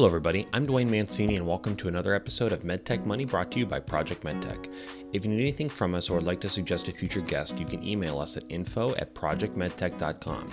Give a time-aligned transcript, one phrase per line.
[0.00, 0.48] Hello, everybody.
[0.54, 3.80] I'm Dwayne Mancini, and welcome to another episode of MedTech Money brought to you by
[3.80, 4.72] Project MedTech.
[5.12, 7.66] If you need anything from us or would like to suggest a future guest, you
[7.66, 10.46] can email us at info at projectmedtech.com.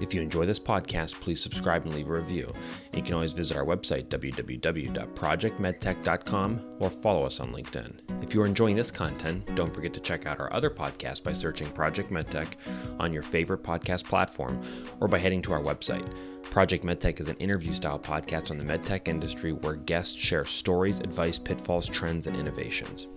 [0.00, 2.50] If you enjoy this podcast, please subscribe and leave a review.
[2.92, 8.22] And you can always visit our website, www.projectmedtech.com, or follow us on LinkedIn.
[8.22, 11.34] If you are enjoying this content, don't forget to check out our other podcasts by
[11.34, 12.54] searching Project MedTech
[12.98, 14.62] on your favorite podcast platform
[15.02, 16.10] or by heading to our website.
[16.54, 21.00] Project MedTech is an interview style podcast on the medtech industry where guests share stories,
[21.00, 23.08] advice, pitfalls, trends, and innovations.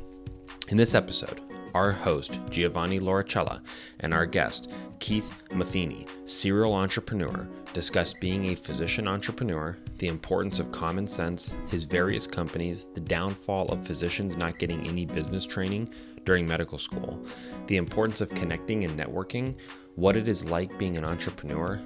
[0.70, 1.40] In this episode,
[1.76, 3.62] our host, Giovanni Lauricella,
[4.00, 10.72] and our guest, Keith Matheny, serial entrepreneur, discuss being a physician entrepreneur, the importance of
[10.72, 15.88] common sense, his various companies, the downfall of physicians not getting any business training
[16.26, 17.24] during medical school,
[17.68, 19.56] the importance of connecting and networking,
[19.94, 21.80] what it is like being an entrepreneur,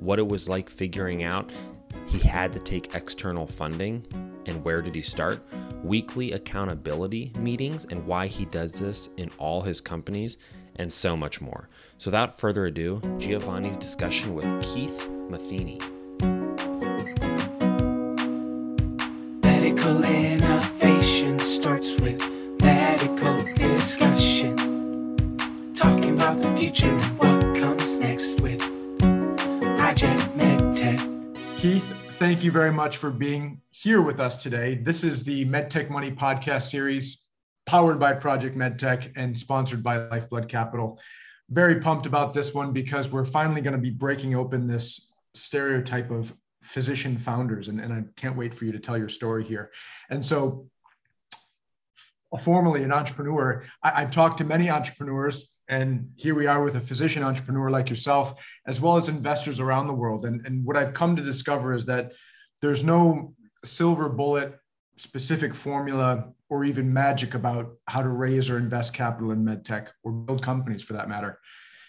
[0.00, 1.50] what it was like figuring out
[2.06, 4.04] he had to take external funding
[4.46, 5.40] and where did he start,
[5.84, 10.36] weekly accountability meetings and why he does this in all his companies,
[10.76, 11.68] and so much more.
[11.98, 15.80] So, without further ado, Giovanni's discussion with Keith Matheny.
[19.42, 20.04] Medical
[32.20, 34.74] thank you very much for being here with us today.
[34.74, 37.26] This is the MedTech Money podcast series
[37.64, 41.00] powered by Project MedTech and sponsored by Lifeblood Capital.
[41.48, 46.10] Very pumped about this one because we're finally going to be breaking open this stereotype
[46.10, 47.68] of physician founders.
[47.68, 49.70] And, and I can't wait for you to tell your story here.
[50.10, 50.66] And so,
[52.38, 56.80] formerly an entrepreneur, I, I've talked to many entrepreneurs and here we are with a
[56.80, 60.26] physician entrepreneur like yourself, as well as investors around the world.
[60.26, 62.12] And, and what I've come to discover is that
[62.60, 64.58] there's no silver bullet
[64.96, 70.10] specific formula or even magic about how to raise or invest capital in medtech or
[70.10, 71.38] build companies for that matter.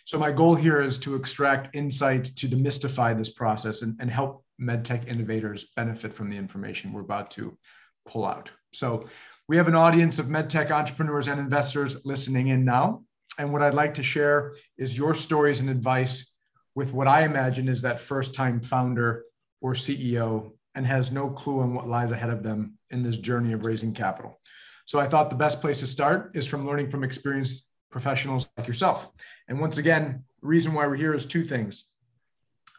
[0.05, 4.45] So my goal here is to extract insights to demystify this process and, and help
[4.61, 7.57] medtech innovators benefit from the information we're about to
[8.05, 8.51] pull out.
[8.73, 9.09] So
[9.47, 13.03] we have an audience of medtech entrepreneurs and investors listening in now.
[13.37, 16.35] And what I'd like to share is your stories and advice
[16.75, 19.23] with what I imagine is that first time founder
[19.61, 23.53] or CEO and has no clue on what lies ahead of them in this journey
[23.53, 24.39] of raising capital.
[24.85, 28.67] So I thought the best place to start is from learning from experienced professionals like
[28.67, 29.09] yourself.
[29.47, 31.89] And once again, reason why we're here is two things.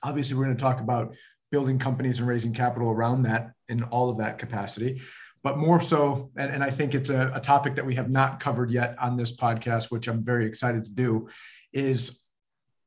[0.02, 1.14] Obviously, we're going to talk about
[1.50, 5.02] building companies and raising capital around that in all of that capacity
[5.42, 8.38] but more so, and, and I think it's a, a topic that we have not
[8.38, 11.28] covered yet on this podcast, which I'm very excited to do,
[11.72, 12.22] is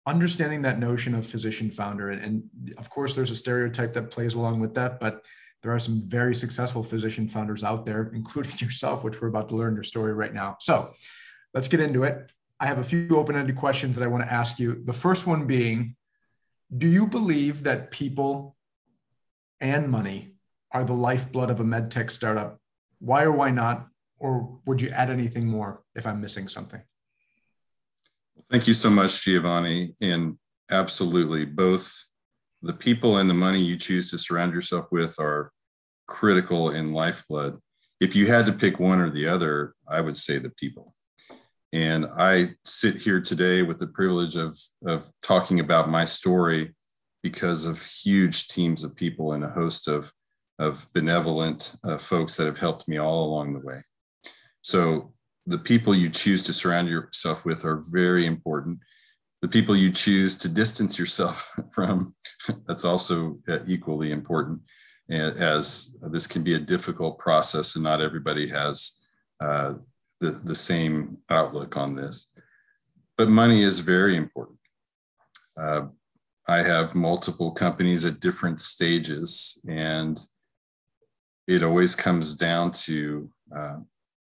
[0.07, 2.11] understanding that notion of physician founder.
[2.11, 5.25] And, and of course, there's a stereotype that plays along with that, but
[5.63, 9.55] there are some very successful physician founders out there, including yourself, which we're about to
[9.55, 10.57] learn your story right now.
[10.61, 10.93] So
[11.53, 12.31] let's get into it.
[12.59, 14.81] I have a few open ended questions that I want to ask you.
[14.85, 15.95] The first one being
[16.75, 18.55] Do you believe that people
[19.59, 20.34] and money
[20.75, 22.59] are the lifeblood of a med tech startup?
[22.99, 23.87] Why or why not?
[24.19, 26.81] Or would you add anything more if I'm missing something?
[28.51, 29.95] Thank you so much, Giovanni.
[30.01, 30.37] And
[30.69, 32.03] absolutely, both
[32.61, 35.53] the people and the money you choose to surround yourself with are
[36.07, 37.57] critical in lifeblood.
[38.01, 40.93] If you had to pick one or the other, I would say the people.
[41.71, 46.75] And I sit here today with the privilege of, of talking about my story
[47.23, 50.11] because of huge teams of people and a host of
[50.59, 53.81] of benevolent uh, folks that have helped me all along the way.
[54.61, 55.13] So
[55.45, 58.79] the people you choose to surround yourself with are very important.
[59.41, 62.15] The people you choose to distance yourself from,
[62.65, 64.61] that's also uh, equally important,
[65.09, 69.07] as this can be a difficult process and not everybody has
[69.39, 69.73] uh,
[70.19, 72.31] the, the same outlook on this.
[73.17, 74.59] But money is very important.
[75.57, 75.87] Uh,
[76.47, 80.19] I have multiple companies at different stages, and
[81.47, 83.77] it always comes down to uh,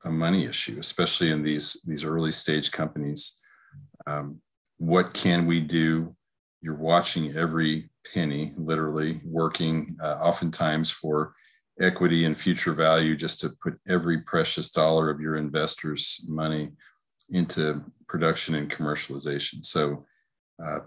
[0.06, 3.40] a money issue, especially in these these early stage companies.
[4.06, 4.42] Um,
[4.78, 6.16] what can we do?
[6.62, 11.34] You're watching every penny, literally working, uh, oftentimes for
[11.80, 16.72] equity and future value, just to put every precious dollar of your investors' money
[17.30, 19.64] into production and commercialization.
[19.66, 20.06] So,
[20.64, 20.80] uh,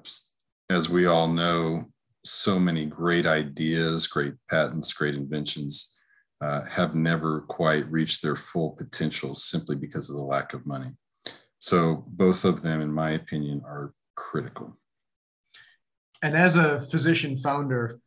[0.69, 1.87] as we all know,
[2.25, 5.95] so many great ideas, great patents, great inventions
[6.41, 10.91] uh, have never quite reached their full potential simply because of the lack of money.
[11.59, 14.77] So, both of them, in my opinion, are critical.
[16.23, 18.00] And as a physician founder,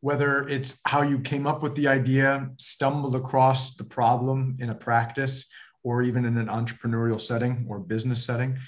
[0.00, 4.74] whether it's how you came up with the idea, stumbled across the problem in a
[4.74, 5.46] practice,
[5.82, 8.58] or even in an entrepreneurial setting or business setting,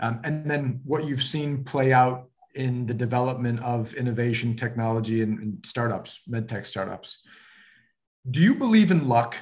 [0.00, 5.38] um, and then what you've seen play out in the development of innovation, technology, and,
[5.38, 7.22] and startups, medtech startups.
[8.30, 9.36] Do you believe in luck?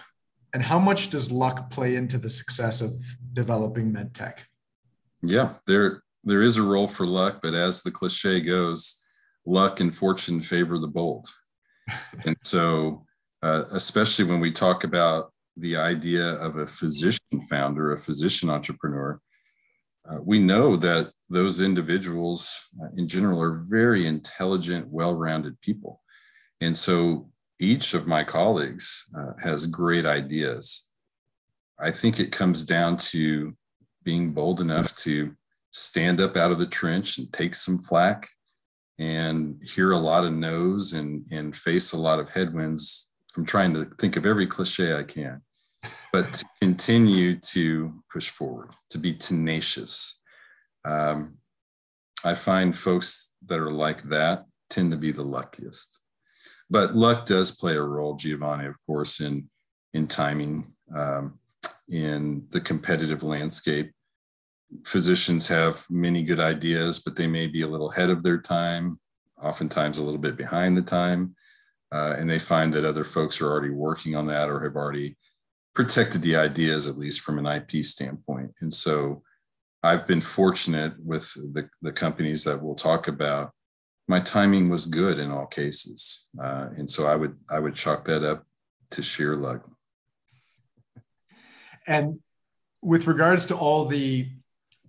[0.52, 2.92] And how much does luck play into the success of
[3.32, 4.38] developing medtech?
[5.22, 9.06] Yeah, there there is a role for luck, but as the cliche goes,
[9.46, 11.28] luck and fortune favor the bold.
[12.26, 13.06] and so,
[13.42, 19.20] uh, especially when we talk about the idea of a physician founder, a physician entrepreneur,
[20.10, 26.02] uh, we know that those individuals uh, in general are very intelligent, well rounded people.
[26.60, 27.29] And so
[27.60, 30.90] each of my colleagues uh, has great ideas.
[31.78, 33.54] I think it comes down to
[34.02, 35.36] being bold enough to
[35.70, 38.28] stand up out of the trench and take some flack
[38.98, 43.12] and hear a lot of no's and, and face a lot of headwinds.
[43.36, 45.42] I'm trying to think of every cliche I can,
[46.12, 50.22] but to continue to push forward, to be tenacious.
[50.84, 51.38] Um,
[52.24, 56.02] I find folks that are like that tend to be the luckiest.
[56.70, 59.48] But luck does play a role, Giovanni, of course, in
[59.92, 61.38] in timing, um,
[61.88, 63.92] in the competitive landscape.
[64.86, 69.00] Physicians have many good ideas, but they may be a little ahead of their time,
[69.42, 71.34] oftentimes a little bit behind the time.
[71.92, 75.16] Uh, and they find that other folks are already working on that or have already
[75.74, 78.52] protected the ideas, at least from an IP standpoint.
[78.60, 79.22] And so
[79.82, 83.52] I've been fortunate with the, the companies that we'll talk about.
[84.10, 88.06] My timing was good in all cases, uh, and so I would I would chalk
[88.06, 88.44] that up
[88.90, 89.70] to sheer luck.
[91.86, 92.18] And
[92.82, 94.28] with regards to all the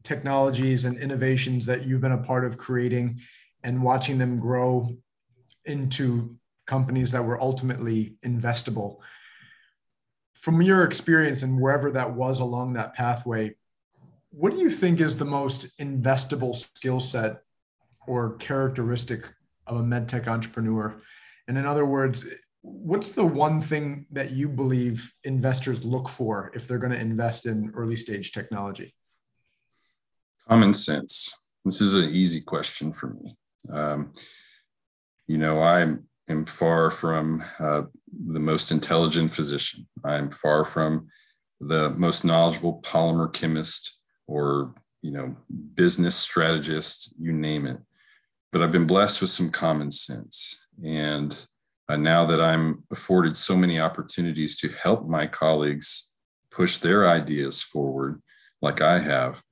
[0.01, 3.21] technologies and innovations that you've been a part of creating
[3.63, 4.97] and watching them grow
[5.65, 6.35] into
[6.65, 8.97] companies that were ultimately investable,
[10.33, 13.53] from your experience and wherever that was along that pathway,
[14.31, 17.41] what do you think is the most investable skill set
[18.07, 19.25] or characteristic
[19.67, 21.01] of a medtech entrepreneur?
[21.47, 22.25] And in other words,
[22.61, 27.45] what's the one thing that you believe investors look for if they're going to invest
[27.45, 28.93] in early stage technology?
[30.47, 31.49] Common sense.
[31.65, 33.37] This is an easy question for me.
[33.69, 34.13] Um,
[35.27, 35.81] you know, I
[36.27, 39.87] am far from uh, the most intelligent physician.
[40.03, 41.07] I'm far from
[41.59, 43.97] the most knowledgeable polymer chemist
[44.27, 45.35] or you know
[45.75, 47.77] business strategist you name it
[48.51, 50.67] but i've been blessed with some common sense.
[50.83, 51.45] And
[51.89, 56.13] uh, now that i'm afforded so many opportunities to help my colleagues
[56.49, 58.21] push their ideas forward
[58.61, 59.43] like i have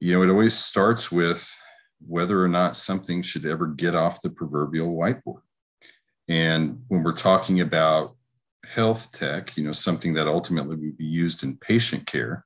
[0.00, 1.62] you know it always starts with
[2.06, 5.40] whether or not something should ever get off the proverbial whiteboard.
[6.28, 8.14] And when we're talking about
[8.66, 12.44] health tech you know something that ultimately would be used in patient care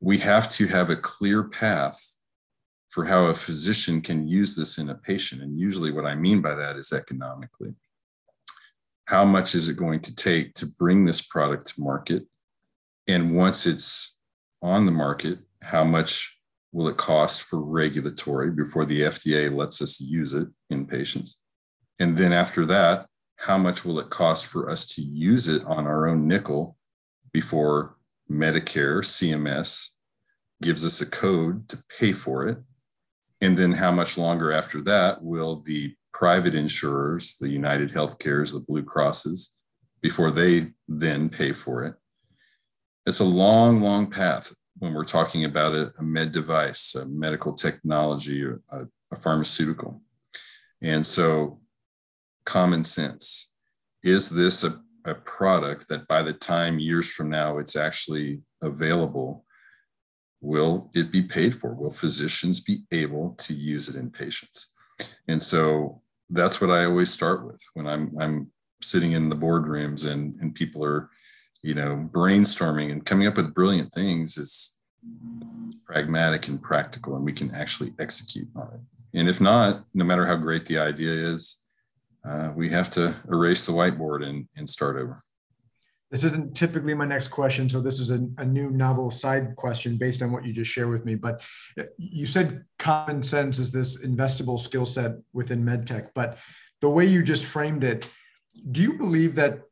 [0.00, 2.15] we have to have a clear path
[2.90, 5.42] for how a physician can use this in a patient.
[5.42, 7.74] And usually, what I mean by that is economically.
[9.06, 12.26] How much is it going to take to bring this product to market?
[13.06, 14.18] And once it's
[14.62, 16.40] on the market, how much
[16.72, 21.38] will it cost for regulatory before the FDA lets us use it in patients?
[21.98, 25.86] And then after that, how much will it cost for us to use it on
[25.86, 26.76] our own nickel
[27.32, 27.96] before
[28.30, 29.90] Medicare, CMS
[30.62, 32.58] gives us a code to pay for it.
[33.40, 38.64] And then how much longer after that will the private insurers, the United Healthcares, the
[38.66, 39.56] Blue Crosses,
[40.00, 41.94] before they then pay for it?
[43.04, 47.52] It's a long, long path when we're talking about a, a med device, a medical
[47.52, 50.02] technology, a, a pharmaceutical.
[50.82, 51.60] And so,
[52.44, 53.54] common sense
[54.02, 59.44] is this a a product that by the time years from now it's actually available,
[60.40, 61.74] will it be paid for?
[61.74, 64.74] Will physicians be able to use it in patients?
[65.28, 68.50] And so that's what I always start with when I'm I'm
[68.82, 71.10] sitting in the boardrooms and and people are,
[71.62, 74.36] you know, brainstorming and coming up with brilliant things.
[74.36, 74.80] It's,
[75.66, 79.18] it's pragmatic and practical, and we can actually execute on it.
[79.18, 81.62] And if not, no matter how great the idea is,
[82.28, 85.22] uh, we have to erase the whiteboard and, and start over.
[86.10, 89.96] This isn't typically my next question, so this is a, a new novel side question
[89.96, 91.16] based on what you just shared with me.
[91.16, 91.42] But
[91.98, 96.38] you said common sense is this investable skill set within medtech, but
[96.80, 98.08] the way you just framed it,
[98.70, 99.62] do you believe that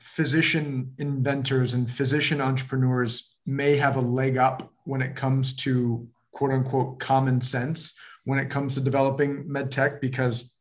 [0.00, 6.50] physician inventors and physician entrepreneurs may have a leg up when it comes to quote
[6.50, 7.94] unquote common sense
[8.24, 10.52] when it comes to developing medtech because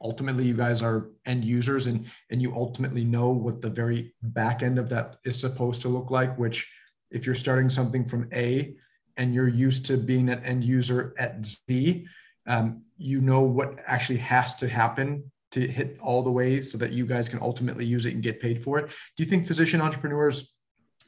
[0.00, 4.62] ultimately you guys are end users and and you ultimately know what the very back
[4.62, 6.70] end of that is supposed to look like which
[7.10, 8.74] if you're starting something from a
[9.16, 12.06] and you're used to being an end user at z
[12.46, 16.92] um, you know what actually has to happen to hit all the way so that
[16.92, 18.88] you guys can ultimately use it and get paid for it.
[18.88, 20.58] Do you think physician entrepreneurs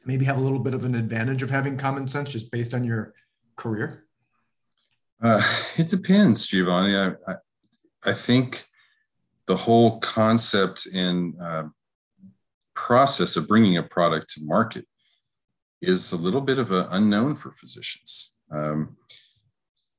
[0.05, 2.83] maybe have a little bit of an advantage of having common sense just based on
[2.83, 3.13] your
[3.55, 4.05] career?
[5.21, 5.41] Uh,
[5.77, 6.95] it depends giovanni.
[6.95, 7.35] I, I,
[8.03, 8.65] I think
[9.47, 11.63] the whole concept and uh,
[12.75, 14.85] process of bringing a product to market
[15.81, 18.35] is a little bit of an unknown for physicians.
[18.51, 18.97] Um,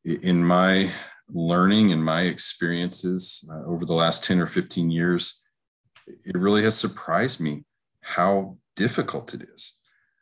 [0.05, 0.91] in my
[1.29, 5.49] learning and my experiences uh, over the last 10 or 15 years,
[6.07, 7.65] it really has surprised me
[8.01, 9.79] how difficult it is.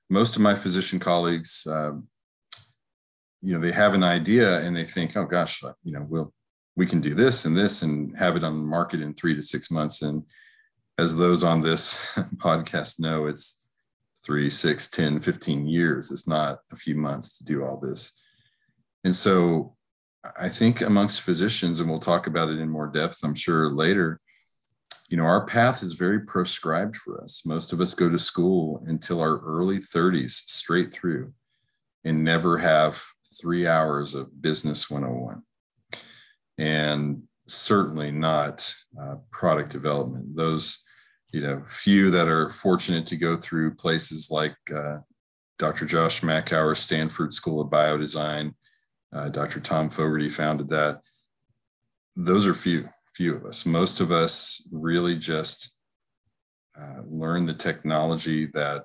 [0.09, 2.09] Most of my physician colleagues, um,
[3.41, 6.33] you know, they have an idea and they think, oh gosh, you know, we'll
[6.81, 9.43] we can do this and this and have it on the market in three to
[9.43, 10.01] six months.
[10.01, 10.25] And
[10.97, 13.69] as those on this podcast know, it's
[14.25, 16.11] three, six, 10, 15 years.
[16.11, 18.19] It's not a few months to do all this.
[19.05, 19.77] And so
[20.39, 24.19] I think amongst physicians, and we'll talk about it in more depth, I'm sure later,
[25.11, 27.45] you know, our path is very prescribed for us.
[27.45, 31.35] Most of us go to school until our early 30s, straight through,
[32.05, 33.05] and never have
[33.39, 35.43] three hours of business 101
[36.61, 40.37] and certainly not uh, product development.
[40.37, 40.85] Those,
[41.33, 44.99] you know, few that are fortunate to go through places like uh,
[45.59, 45.87] Dr.
[45.87, 48.55] Josh Makower, Stanford School of Biodesign,
[49.13, 49.59] uh, Dr.
[49.59, 51.01] Tom Fogarty founded that.
[52.15, 53.65] Those are few, few of us.
[53.65, 55.75] Most of us really just
[56.79, 58.85] uh, learn the technology that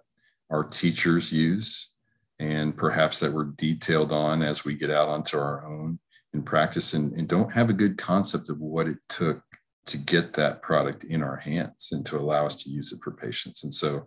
[0.50, 1.94] our teachers use
[2.40, 6.00] and perhaps that we're detailed on as we get out onto our own
[6.36, 9.42] in practice and, and don't have a good concept of what it took
[9.88, 13.12] to get that product in our hands and to allow us to use it for
[13.12, 13.64] patients.
[13.64, 14.06] And so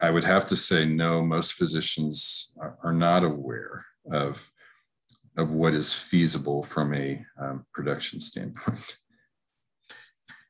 [0.00, 4.50] I would have to say, no, most physicians are, not aware of,
[5.36, 8.96] of what is feasible from a um, production standpoint.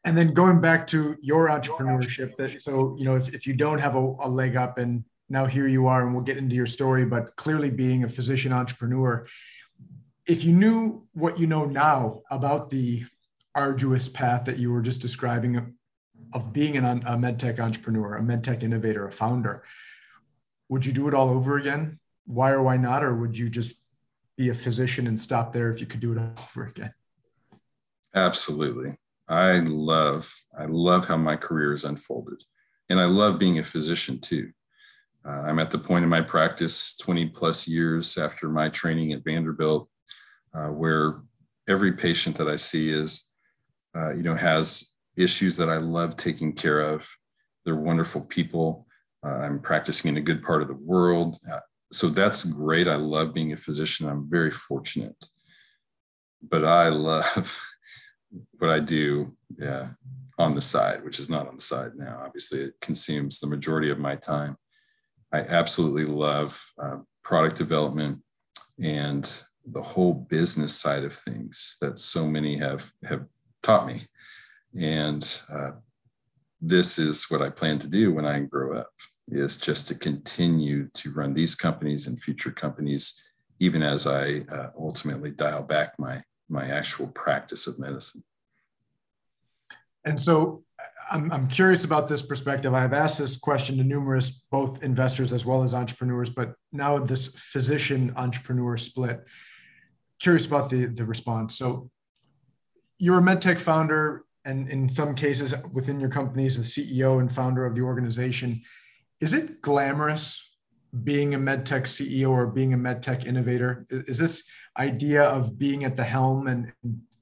[0.05, 3.79] And then going back to your entrepreneurship, that so you know, if, if you don't
[3.79, 6.67] have a, a leg up, and now here you are, and we'll get into your
[6.67, 9.27] story, but clearly being a physician entrepreneur,
[10.29, 13.05] if you knew what you know now about the
[13.55, 15.75] arduous path that you were just describing
[16.35, 19.65] of being an, a medtech entrepreneur, a medtech innovator, a founder,
[20.69, 21.99] would you do it all over again?
[22.27, 23.03] Why or why not?
[23.03, 23.83] Or would you just
[24.37, 26.93] be a physician and stop there if you could do it all over again?
[28.15, 28.97] Absolutely.
[29.29, 32.45] I love, I love how my career has unfolded.
[32.91, 34.53] And I love being a physician too.
[35.25, 39.25] Uh, I'm at the point in my practice 20 plus years after my training at
[39.25, 39.89] Vanderbilt
[40.55, 41.23] uh, where
[41.69, 43.31] every patient that I see is,
[43.97, 47.09] uh, you know, has issues that I love taking care of.
[47.65, 48.87] They're wonderful people.
[49.25, 51.39] Uh, I'm practicing in a good part of the world.
[51.51, 51.61] Uh,
[51.93, 52.89] so that's great.
[52.89, 54.09] I love being a physician.
[54.09, 55.17] I'm very fortunate.
[56.43, 57.61] But I love
[58.59, 59.89] what I do yeah,
[60.39, 62.23] on the side, which is not on the side now.
[62.25, 64.57] Obviously, it consumes the majority of my time.
[65.33, 68.23] I absolutely love uh, product development
[68.83, 73.27] and the whole business side of things that so many have have
[73.63, 74.03] taught me.
[74.79, 75.73] And uh,
[76.61, 78.91] this is what i plan to do when i grow up
[79.29, 84.71] is just to continue to run these companies and future companies even as i uh,
[84.77, 88.23] ultimately dial back my my actual practice of medicine.
[90.05, 90.65] And so
[91.11, 92.73] I'm, I'm curious about this perspective.
[92.73, 97.35] I've asked this question to numerous both investors as well as entrepreneurs, but now this
[97.35, 99.25] physician entrepreneur split
[100.21, 101.57] curious about the, the response.
[101.57, 101.91] So
[102.99, 107.67] you're a medtech founder, and in some cases within your companies, the CEO and founder
[107.67, 108.63] of the organization.
[109.21, 110.57] Is it glamorous
[111.05, 113.87] being a medtech CEO or being a medtech innovator?
[113.91, 114.45] Is this
[114.79, 116.73] idea of being at the helm and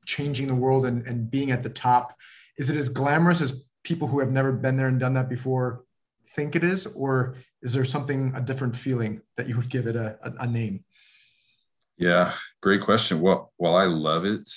[0.06, 2.16] changing the world and, and being at the top,
[2.56, 5.84] is it as glamorous as people who have never been there and done that before
[6.34, 6.86] think it is?
[6.86, 10.46] Or is there something, a different feeling that you would give it a, a, a
[10.46, 10.84] name?
[11.98, 13.20] Yeah, great question.
[13.20, 14.48] Well, while I love it,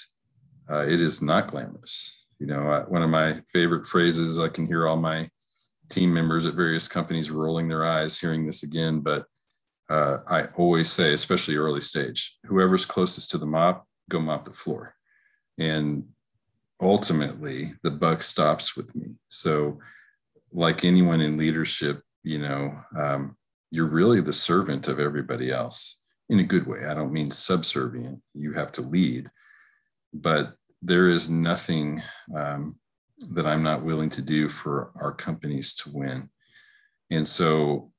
[0.69, 2.25] uh, it is not glamorous.
[2.37, 5.29] You know, I, one of my favorite phrases, I can hear all my
[5.89, 9.25] team members at various companies rolling their eyes hearing this again, but
[9.89, 14.53] uh, I always say, especially early stage, whoever's closest to the mop, go mop the
[14.53, 14.93] floor.
[15.57, 16.09] And
[16.79, 19.15] ultimately, the buck stops with me.
[19.29, 19.79] So,
[20.51, 23.35] like anyone in leadership, you know, um,
[23.71, 26.85] you're really the servant of everybody else in a good way.
[26.85, 28.21] I don't mean subservient.
[28.33, 29.29] You have to lead,
[30.13, 32.01] but there is nothing
[32.35, 32.79] um,
[33.31, 36.29] that I'm not willing to do for our companies to win.
[37.09, 37.91] And so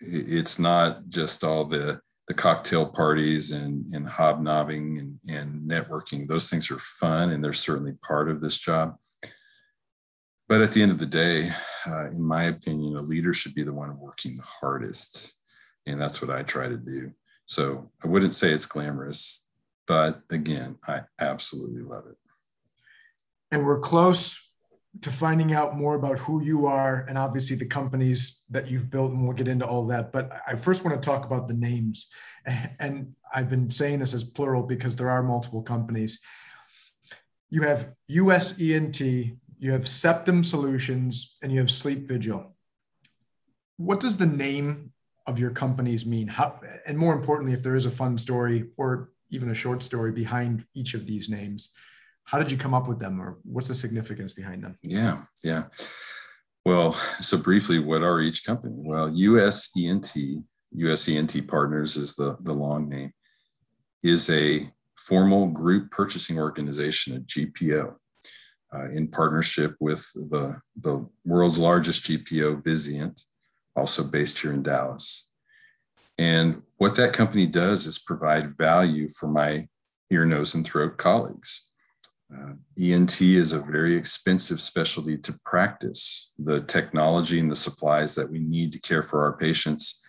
[0.00, 6.26] it's not just all the the cocktail parties and, and hobnobbing and, and networking.
[6.26, 8.96] Those things are fun and they're certainly part of this job.
[10.48, 11.50] But at the end of the day,
[11.86, 15.36] uh, in my opinion, a leader should be the one working the hardest.
[15.86, 17.12] And that's what I try to do.
[17.46, 19.48] So I wouldn't say it's glamorous,
[19.86, 22.16] but again, I absolutely love it.
[23.50, 24.42] And we're close
[25.02, 29.12] to finding out more about who you are and obviously the companies that you've built
[29.12, 30.12] and we'll get into all that.
[30.12, 32.08] But i first want to talk about the names.
[32.78, 36.20] And i've been saying this as plural because there are multiple companies.
[37.50, 42.54] You have us ent you have septum solutions and you have sleep vigil.
[43.78, 44.92] What does the name
[45.26, 46.28] of your companies mean?
[46.28, 50.12] How and more importantly if there is a fun story or even a short story
[50.12, 51.72] behind each of these names
[52.26, 54.76] how did you come up with them or what's the significance behind them?
[54.82, 55.64] Yeah yeah.
[56.64, 58.74] Well so briefly what are each company?
[58.76, 60.14] Well usent
[60.72, 63.12] usent partners is the, the long name
[64.02, 67.94] is a formal group purchasing organization a gpo
[68.74, 73.22] uh, in partnership with the, the world's largest gpo vizient
[73.76, 75.30] also based here in dallas
[76.18, 79.68] and what that company does is provide value for my
[80.10, 81.66] ear nose and throat colleagues
[82.34, 86.32] uh, ENT is a very expensive specialty to practice.
[86.38, 90.04] The technology and the supplies that we need to care for our patients,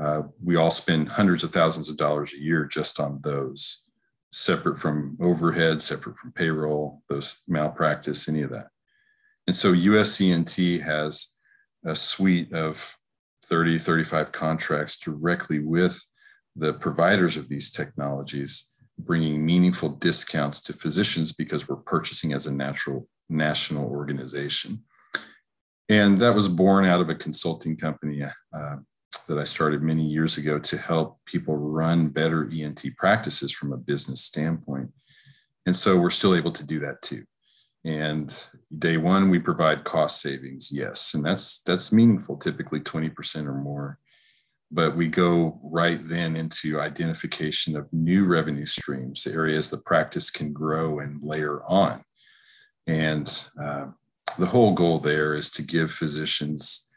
[0.00, 3.90] uh, we all spend hundreds of thousands of dollars a year just on those,
[4.32, 8.68] separate from overhead, separate from payroll, those malpractice, any of that.
[9.46, 11.36] And so USENT has
[11.84, 12.96] a suite of
[13.44, 16.00] 30, 35 contracts directly with
[16.54, 22.54] the providers of these technologies bringing meaningful discounts to physicians because we're purchasing as a
[22.54, 24.84] natural national organization.
[25.88, 28.76] And that was born out of a consulting company uh,
[29.28, 33.76] that I started many years ago to help people run better ENT practices from a
[33.76, 34.90] business standpoint.
[35.66, 37.24] And so we're still able to do that too.
[37.84, 38.32] And
[38.76, 43.98] day one, we provide cost savings, yes, and that's that's meaningful, typically 20% or more
[44.72, 50.54] but we go right then into identification of new revenue streams, areas the practice can
[50.54, 52.02] grow and layer on.
[52.86, 53.30] And
[53.62, 53.88] uh,
[54.38, 56.88] the whole goal there is to give physicians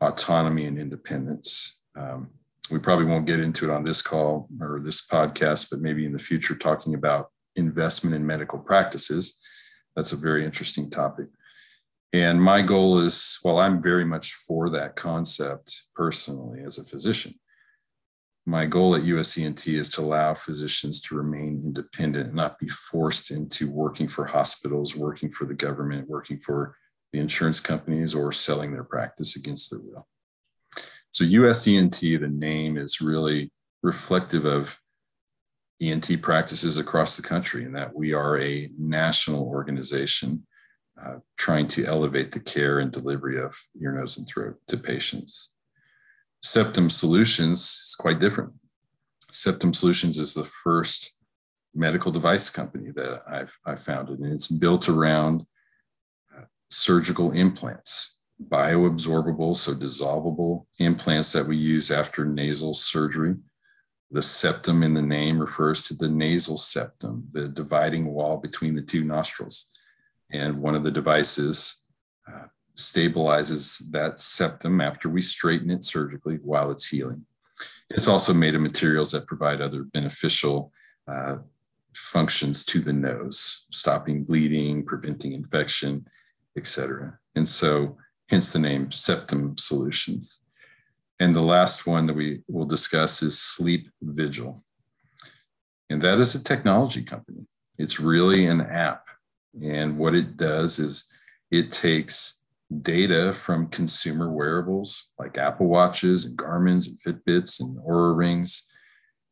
[0.00, 1.82] autonomy and independence.
[1.94, 2.30] Um,
[2.70, 6.12] we probably won't get into it on this call or this podcast, but maybe in
[6.12, 9.38] the future, talking about investment in medical practices.
[9.98, 11.26] That's a very interesting topic.
[12.12, 17.34] And my goal is, well, I'm very much for that concept personally as a physician.
[18.46, 23.72] My goal at USENT is to allow physicians to remain independent not be forced into
[23.72, 26.76] working for hospitals, working for the government, working for
[27.12, 30.06] the insurance companies, or selling their practice against their will.
[31.10, 33.50] So, USENT, the name is really
[33.82, 34.78] reflective of
[35.80, 40.46] ENT practices across the country, and that we are a national organization
[41.00, 45.52] uh, trying to elevate the care and delivery of ear, nose, and throat to patients.
[46.42, 48.52] Septum Solutions is quite different.
[49.30, 51.20] Septum Solutions is the first
[51.74, 55.44] medical device company that I've, I've founded, and it's built around
[56.36, 63.36] uh, surgical implants, bioabsorbable, so dissolvable implants that we use after nasal surgery.
[64.10, 68.82] The septum in the name refers to the nasal septum, the dividing wall between the
[68.82, 69.70] two nostrils
[70.30, 71.84] and one of the devices
[72.26, 77.24] uh, stabilizes that septum after we straighten it surgically while it's healing.
[77.90, 80.72] It's also made of materials that provide other beneficial
[81.06, 81.38] uh,
[81.96, 86.06] functions to the nose, stopping bleeding, preventing infection,
[86.56, 87.18] etc.
[87.34, 87.96] And so,
[88.28, 90.44] hence the name Septum Solutions.
[91.20, 94.62] And the last one that we will discuss is Sleep Vigil.
[95.90, 97.46] And that is a technology company.
[97.78, 99.08] It's really an app
[99.62, 101.12] and what it does is
[101.50, 102.42] it takes
[102.82, 108.70] data from consumer wearables like Apple Watches and Garmin's and Fitbits and Oura Rings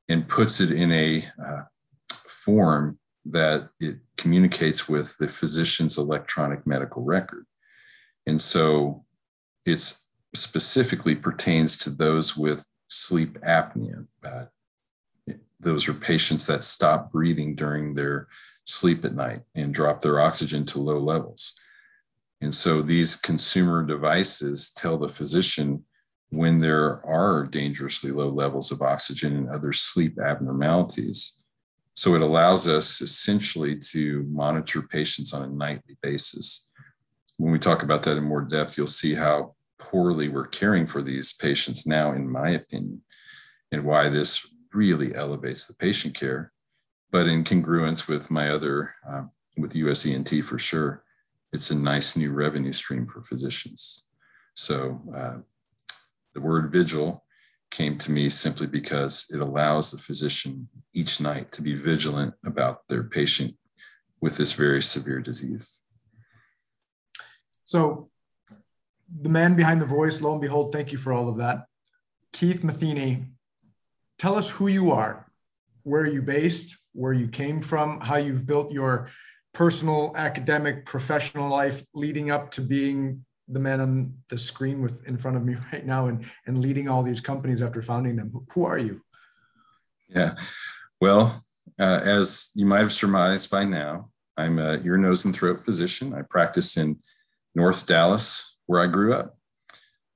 [0.09, 1.63] and puts it in a uh,
[2.11, 7.45] form that it communicates with the physician's electronic medical record.
[8.27, 9.05] And so
[9.67, 10.06] it's
[10.37, 14.07] specifically pertains to those with sleep apnea.
[14.25, 14.45] Uh,
[15.59, 18.29] those are patients that stop breathing during their
[18.65, 21.59] sleep at night and drop their oxygen to low levels.
[22.41, 25.85] And so these consumer devices tell the physician
[26.31, 31.43] when there are dangerously low levels of oxygen and other sleep abnormalities
[31.97, 36.71] So it allows us essentially to monitor patients on a nightly basis.
[37.39, 41.03] When we talk about that in more depth, you'll see how poorly we're caring for
[41.03, 43.03] these patients now, in my opinion,
[43.73, 46.53] and why this really elevates the patient care.
[47.11, 49.25] But in congruence with my other, uh,
[49.57, 51.05] with USENT for sure,
[51.53, 54.07] it's a nice new revenue stream for physicians.
[54.55, 55.39] So uh,
[56.35, 57.25] the word vigil
[57.71, 62.89] came to me simply because it allows the physician each night to be vigilant about
[62.89, 63.57] their patient
[64.21, 65.83] with this very severe disease.
[67.65, 68.11] So,
[69.21, 71.67] the man behind the voice, lo and behold, thank you for all of that.
[72.33, 73.25] Keith Matheny,
[74.19, 75.31] tell us who you are,
[75.83, 79.11] where are you based, where you came from, how you've built your
[79.55, 85.17] personal, academic, professional life leading up to being the man on the screen with in
[85.17, 88.33] front of me right now and and leading all these companies after founding them.
[88.53, 89.01] Who, are you?
[90.09, 90.35] Yeah,
[91.01, 91.43] well,
[91.79, 96.15] uh, as you might have surmised by now, I'm a ear, nose, and throat physician.
[96.15, 96.99] I practice in
[97.55, 99.37] North Dallas, where I grew up,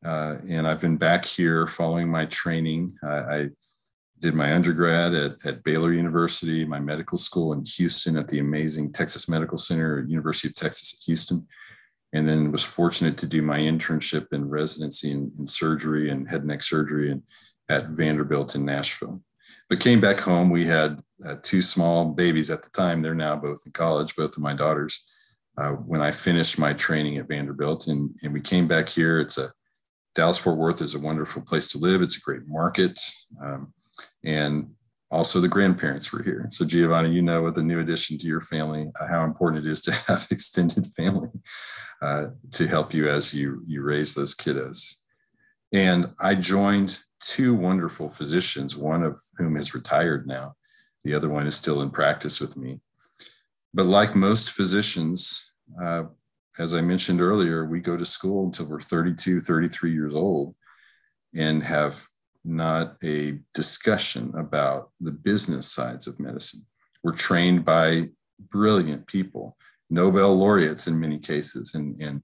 [0.05, 2.97] uh, and I've been back here following my training.
[3.03, 3.49] I, I
[4.19, 8.93] did my undergrad at, at Baylor University, my medical school in Houston at the amazing
[8.93, 11.47] Texas Medical Center, University of Texas at Houston
[12.13, 16.41] and then was fortunate to do my internship and residency in, in surgery and head
[16.41, 17.23] and neck surgery and
[17.69, 19.23] at Vanderbilt in Nashville.
[19.69, 20.51] But came back home.
[20.51, 23.03] We had uh, two small babies at the time.
[23.03, 25.09] They're now both in college, both of my daughters.
[25.57, 29.21] Uh, when I finished my training at Vanderbilt, and, and we came back here.
[29.21, 29.53] It's a
[30.15, 32.03] Dallas Fort Worth is a wonderful place to live.
[32.03, 33.01] It's a great market,
[33.43, 33.73] um,
[34.25, 34.71] and
[35.11, 36.49] also the grandparents were here.
[36.51, 39.71] So Giovanni, you know, with the new addition to your family, uh, how important it
[39.71, 41.31] is to have extended family
[42.03, 44.97] uh, to help you as you you raise those kiddos.
[45.73, 50.57] And I joined two wonderful physicians, one of whom is retired now,
[51.05, 52.81] the other one is still in practice with me.
[53.73, 56.05] But like most physicians, uh,
[56.59, 60.55] as I mentioned earlier, we go to school until we're 32, 33 years old
[61.35, 62.07] and have
[62.45, 66.63] not a discussion about the business sides of medicine.
[67.03, 69.57] We're trained by brilliant people,
[69.91, 72.23] Nobel laureates in many cases, and, and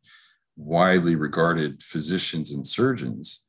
[0.57, 3.49] widely regarded physicians and surgeons.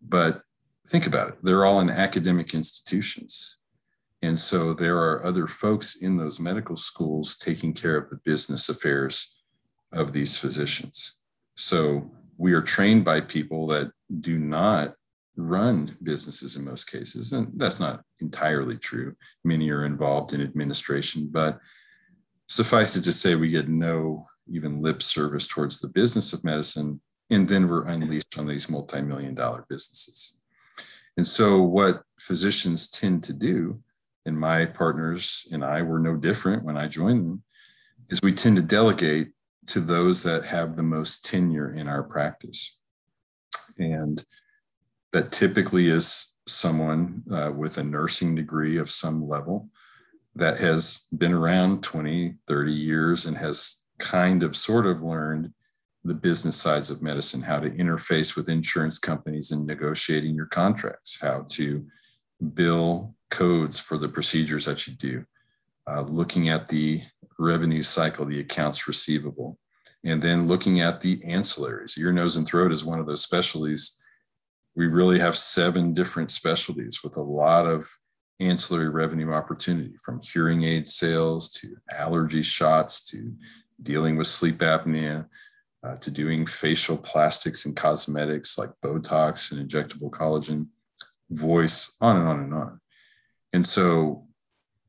[0.00, 0.42] But
[0.86, 3.58] think about it, they're all in academic institutions.
[4.26, 8.68] And so there are other folks in those medical schools taking care of the business
[8.68, 9.40] affairs
[9.92, 11.20] of these physicians.
[11.54, 14.94] So we are trained by people that do not
[15.36, 17.32] run businesses in most cases.
[17.32, 19.14] And that's not entirely true.
[19.44, 21.60] Many are involved in administration, but
[22.48, 27.00] suffice it to say, we get no even lip service towards the business of medicine.
[27.30, 30.40] And then we're unleashed on these multi million dollar businesses.
[31.16, 33.80] And so, what physicians tend to do,
[34.26, 37.42] and my partners and I were no different when I joined them,
[38.10, 39.28] is we tend to delegate
[39.68, 42.80] to those that have the most tenure in our practice.
[43.78, 44.24] And
[45.12, 49.70] that typically is someone uh, with a nursing degree of some level
[50.34, 55.52] that has been around 20, 30 years and has kind of sort of learned
[56.04, 61.18] the business sides of medicine, how to interface with insurance companies and negotiating your contracts,
[61.20, 61.84] how to
[62.54, 65.24] bill codes for the procedures that you do,
[65.88, 67.02] uh, looking at the
[67.38, 69.58] revenue cycle, the accounts receivable,
[70.04, 71.98] and then looking at the ancillaries.
[71.98, 74.00] Ear, nose, and throat is one of those specialties
[74.76, 77.90] we really have seven different specialties with a lot of
[78.38, 83.32] ancillary revenue opportunity from hearing aid sales to allergy shots to
[83.82, 85.26] dealing with sleep apnea
[85.82, 90.68] uh, to doing facial plastics and cosmetics like Botox and injectable collagen,
[91.30, 92.80] voice, on and on and on.
[93.56, 94.26] And so,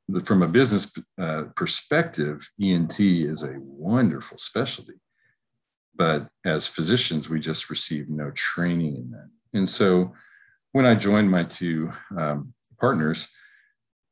[0.10, 4.99] the, from a business uh, perspective, ENT is a wonderful specialty.
[5.95, 9.30] But as physicians, we just receive no training in that.
[9.53, 10.13] And so
[10.73, 13.30] when I joined my two um, partners,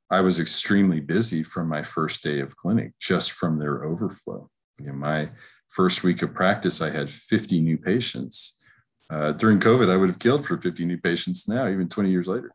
[0.10, 4.50] I was extremely busy from my first day of clinic, just from their overflow.
[4.80, 5.32] You know, my
[5.68, 8.63] first week of practice, I had 50 new patients.
[9.10, 12.30] Uh, during COVID, I would have killed for 50 new patients now, even 20 years
[12.30, 12.52] later.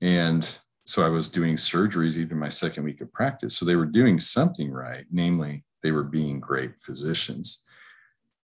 [0.00, 0.58] And
[0.90, 3.56] so I was doing surgeries even my second week of practice.
[3.56, 7.64] So they were doing something right, namely, they were being great physicians.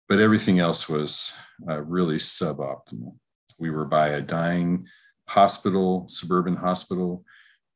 [0.09, 1.37] But everything else was
[1.69, 3.17] uh, really suboptimal.
[3.59, 4.87] We were by a dying
[5.29, 7.25] hospital, suburban hospital.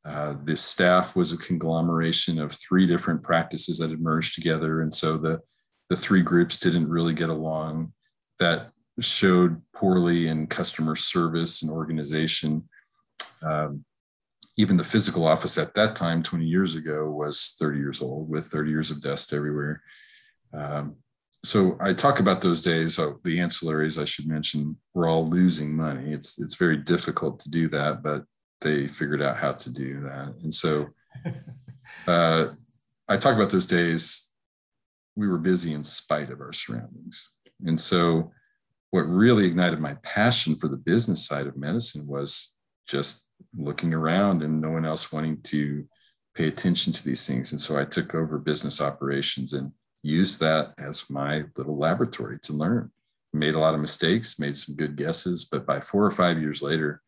[0.05, 4.79] Uh, the staff was a conglomeration of three different practices that had merged together.
[4.79, 5.41] And so the,
[5.89, 7.91] the three groups didn't really get along.
[8.39, 12.69] That showed poorly in customer service and organization.
[13.43, 13.83] Um,
[14.61, 18.45] even the physical office at that time, 20 years ago, was 30 years old with
[18.45, 19.81] 30 years of dust everywhere.
[20.53, 20.97] Um,
[21.43, 22.95] so I talk about those days.
[22.95, 26.13] So the ancillaries I should mention were all losing money.
[26.13, 28.25] It's it's very difficult to do that, but
[28.61, 30.35] they figured out how to do that.
[30.43, 30.89] And so
[32.07, 32.49] uh,
[33.09, 34.29] I talk about those days.
[35.15, 38.31] We were busy in spite of our surroundings, and so
[38.91, 42.55] what really ignited my passion for the business side of medicine was
[42.87, 45.85] just looking around and no one else wanting to
[46.35, 47.51] pay attention to these things.
[47.51, 52.53] And so I took over business operations and used that as my little laboratory to
[52.53, 52.91] learn.
[53.33, 56.61] Made a lot of mistakes, made some good guesses, but by four or five years
[56.61, 57.01] later,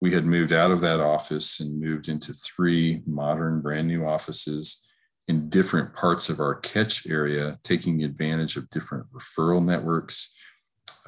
[0.00, 4.86] we had moved out of that office and moved into three modern, brand new offices
[5.26, 10.36] in different parts of our catch area, taking advantage of different referral networks.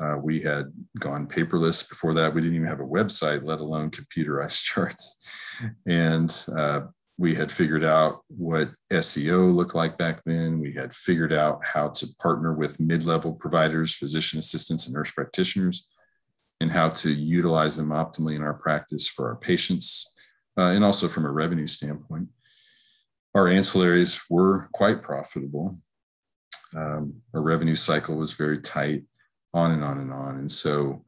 [0.01, 2.35] Uh, we had gone paperless before that.
[2.35, 5.31] We didn't even have a website, let alone computerized charts.
[5.87, 6.83] And uh,
[7.19, 10.59] we had figured out what SEO looked like back then.
[10.59, 15.13] We had figured out how to partner with mid level providers, physician assistants, and nurse
[15.13, 15.87] practitioners,
[16.63, 20.15] and how to utilize them optimally in our practice for our patients,
[20.57, 22.29] uh, and also from a revenue standpoint.
[23.35, 25.77] Our ancillaries were quite profitable.
[26.75, 29.05] Um, our revenue cycle was very tight,
[29.53, 30.37] on and on and on.
[30.37, 31.05] And so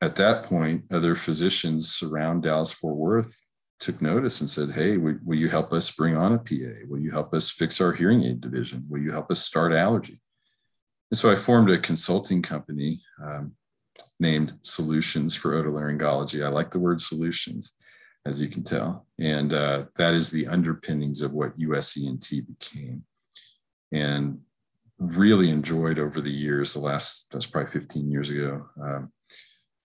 [0.00, 3.46] at that point, other physicians around Dallas Fort Worth
[3.80, 6.86] took notice and said, Hey, will, will, you help us bring on a PA?
[6.88, 8.86] Will you help us fix our hearing aid division?
[8.88, 10.20] Will you help us start allergy?
[11.10, 13.52] And so I formed a consulting company um,
[14.18, 16.44] named Solutions for Otolaryngology.
[16.44, 17.76] I like the word solutions,
[18.26, 19.06] as you can tell.
[19.18, 23.04] And uh, that is the underpinnings of what USENT became.
[23.92, 24.40] And
[25.08, 29.12] really enjoyed over the years, the last, that's probably 15 years ago, um,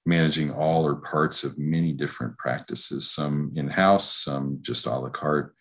[0.05, 5.09] managing all or parts of many different practices, some in house, some just a la
[5.09, 5.53] carte,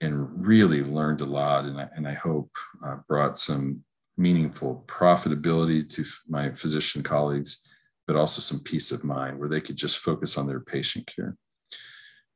[0.00, 1.64] and really learned a lot.
[1.64, 2.50] And I, and I hope
[2.84, 3.84] uh, brought some
[4.16, 7.72] meaningful profitability to my physician colleagues,
[8.06, 11.36] but also some peace of mind where they could just focus on their patient care.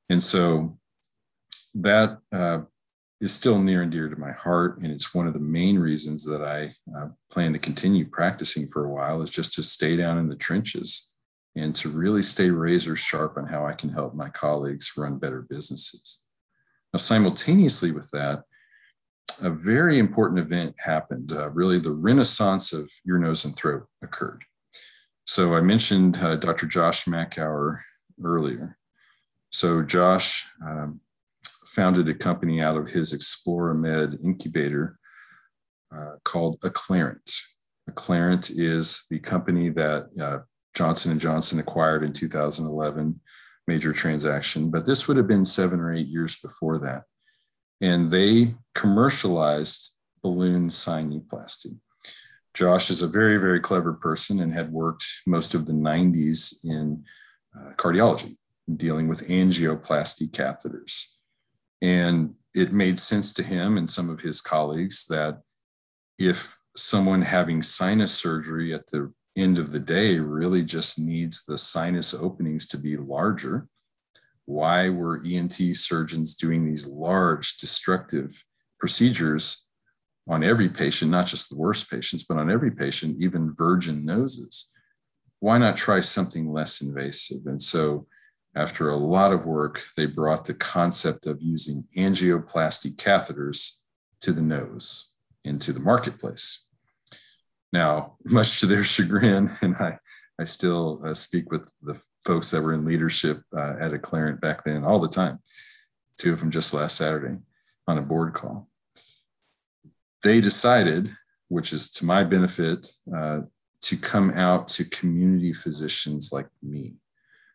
[0.09, 0.79] And so
[1.75, 2.61] that uh,
[3.23, 4.79] is still near and dear to my heart.
[4.79, 8.85] And it's one of the main reasons that I uh, plan to continue practicing for
[8.85, 11.15] a while is just to stay down in the trenches
[11.55, 15.47] and to really stay razor sharp on how I can help my colleagues run better
[15.49, 16.25] businesses.
[16.93, 18.43] Now, simultaneously with that,
[19.41, 21.31] a very important event happened.
[21.31, 24.43] Uh, really, the renaissance of ear, nose, and throat occurred.
[25.27, 26.67] So, I mentioned uh, Dr.
[26.67, 27.79] Josh Makower
[28.23, 28.77] earlier.
[29.51, 31.01] So, Josh um,
[31.73, 34.99] founded a company out of his ExploraMed incubator
[35.95, 37.41] uh, called Acclarent.
[37.91, 40.39] Acclarent is the company that uh,
[40.75, 43.21] Johnson & Johnson acquired in 2011,
[43.67, 47.05] major transaction, but this would have been seven or eight years before that.
[47.81, 51.79] And they commercialized balloon sinuplasty.
[52.55, 57.05] Josh is a very, very clever person and had worked most of the 90s in
[57.59, 58.37] uh, cardiology,
[58.77, 61.07] dealing with angioplasty catheters.
[61.83, 65.43] And it made sense to him and some of his colleagues that
[66.19, 71.59] if someone having sinus surgery at the end of the day really just needs the
[71.59, 73.67] sinus openings to be larger.
[74.45, 78.45] Why were ENT surgeons doing these large destructive
[78.79, 79.69] procedures
[80.29, 84.71] on every patient, not just the worst patients, but on every patient, even virgin noses?
[85.41, 87.47] Why not try something less invasive?
[87.47, 88.07] And so,
[88.55, 93.79] after a lot of work, they brought the concept of using angioplasty catheters
[94.21, 96.67] to the nose into the marketplace.
[97.73, 99.99] Now, much to their chagrin, and I,
[100.39, 104.65] I still uh, speak with the folks that were in leadership uh, at Acclarent back
[104.65, 105.41] then all the time,
[106.19, 107.39] two of them just last Saturday
[107.87, 108.69] on a board call.
[110.23, 111.17] They decided,
[111.49, 113.41] which is to my benefit, uh,
[113.83, 116.95] to come out to community physicians like me.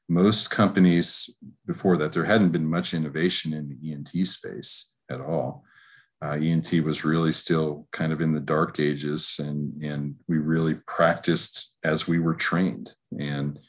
[0.10, 5.66] Most companies before that, there hadn't been much innovation in the ENT space at all
[6.22, 10.76] uh, ENT was really still kind of in the dark ages, and and we really
[10.88, 12.94] practiced as we were trained.
[13.20, 13.60] And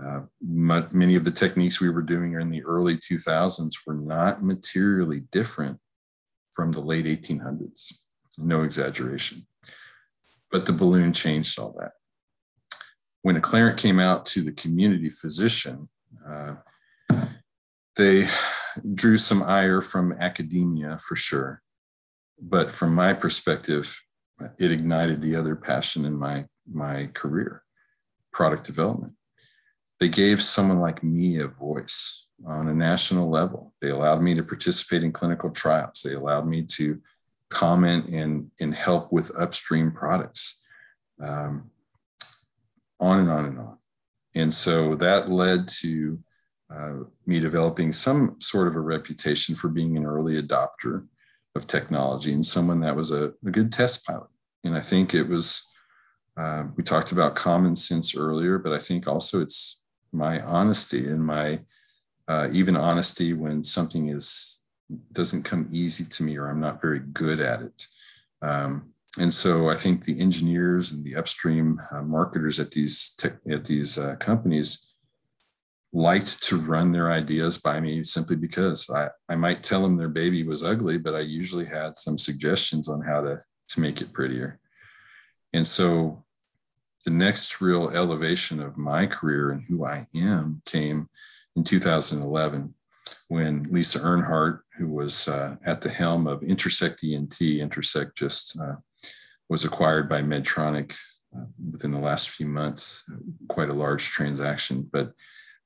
[0.00, 5.20] uh, many of the techniques we were doing in the early 2000s were not materially
[5.32, 5.78] different
[6.52, 7.92] from the late 1800s.
[8.38, 9.46] No exaggeration.
[10.50, 11.92] But the balloon changed all that.
[13.22, 15.88] When Acclarent came out to the community physician,
[16.28, 16.56] uh,
[17.96, 18.28] they
[18.94, 21.62] drew some ire from academia for sure
[22.42, 24.02] but from my perspective,
[24.58, 27.62] it ignited the other passion in my my career,
[28.32, 29.12] product development.
[30.00, 33.74] They gave someone like me a voice, on a national level.
[33.80, 36.02] They allowed me to participate in clinical trials.
[36.04, 37.00] They allowed me to
[37.50, 40.64] comment and, and help with upstream products,
[41.20, 41.70] um,
[43.02, 43.78] on and on and on.
[44.34, 46.18] And so that led to
[46.74, 46.92] uh,
[47.26, 51.06] me developing some sort of a reputation for being an early adopter
[51.54, 54.28] of technology and someone that was a, a good test pilot.
[54.64, 55.68] And I think it was,
[56.36, 61.24] uh, we talked about common sense earlier, but I think also it's my honesty and
[61.24, 61.60] my
[62.28, 64.62] uh, even honesty when something is
[65.12, 67.86] doesn't come easy to me or I'm not very good at it.
[68.42, 73.34] Um, and so I think the engineers and the upstream uh, marketers at these tech,
[73.50, 74.94] at these uh, companies
[75.92, 80.08] liked to run their ideas by me simply because I, I might tell them their
[80.08, 84.14] baby was ugly, but I usually had some suggestions on how to, to make it
[84.14, 84.58] prettier.
[85.52, 86.24] And so
[87.04, 91.10] the next real elevation of my career and who I am came
[91.54, 92.74] in 2011
[93.28, 98.76] when Lisa Earnhardt, who was uh, at the helm of Intersect ENT, Intersect just uh,
[99.52, 100.96] was acquired by Medtronic
[101.36, 103.04] uh, within the last few months,
[103.48, 104.88] quite a large transaction.
[104.90, 105.12] But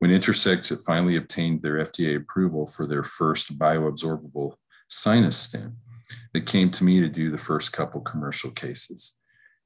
[0.00, 4.54] when Intersect finally obtained their FDA approval for their first bioabsorbable
[4.88, 5.74] sinus stent,
[6.34, 9.20] it came to me to do the first couple commercial cases.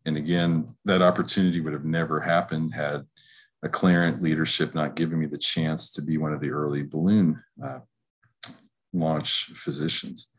[0.04, 3.06] And again, that opportunity would have never happened had
[3.64, 7.80] Acclarent leadership not given me the chance to be one of the early balloon uh,
[8.92, 10.30] launch physicians.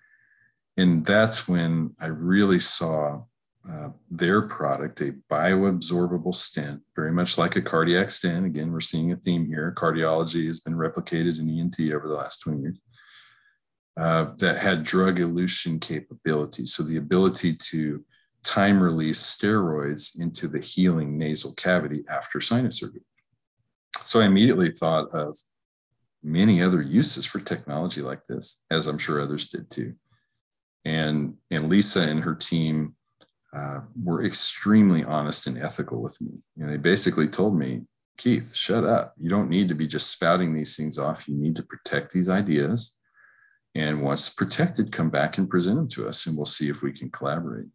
[0.78, 3.24] And that's when I really saw
[3.70, 8.46] uh, their product, a bioabsorbable stent, very much like a cardiac stent.
[8.46, 9.74] Again, we're seeing a theme here.
[9.78, 12.80] Cardiology has been replicated in ENT over the last 20 years.
[13.98, 16.66] Uh, that had drug elution capability.
[16.66, 18.04] So the ability to
[18.44, 23.02] time release steroids into the healing nasal cavity after sinus surgery.
[24.06, 25.38] So I immediately thought of
[26.24, 29.96] many other uses for technology like this, as I'm sure others did too.
[30.84, 32.96] And, and Lisa and her team
[33.56, 36.32] uh, were extremely honest and ethical with me.
[36.56, 37.82] Know, they basically told me,
[38.18, 39.14] Keith, shut up.
[39.18, 41.28] You don't need to be just spouting these things off.
[41.28, 42.98] You need to protect these ideas.
[43.74, 46.92] And once protected, come back and present them to us, and we'll see if we
[46.92, 47.68] can collaborate.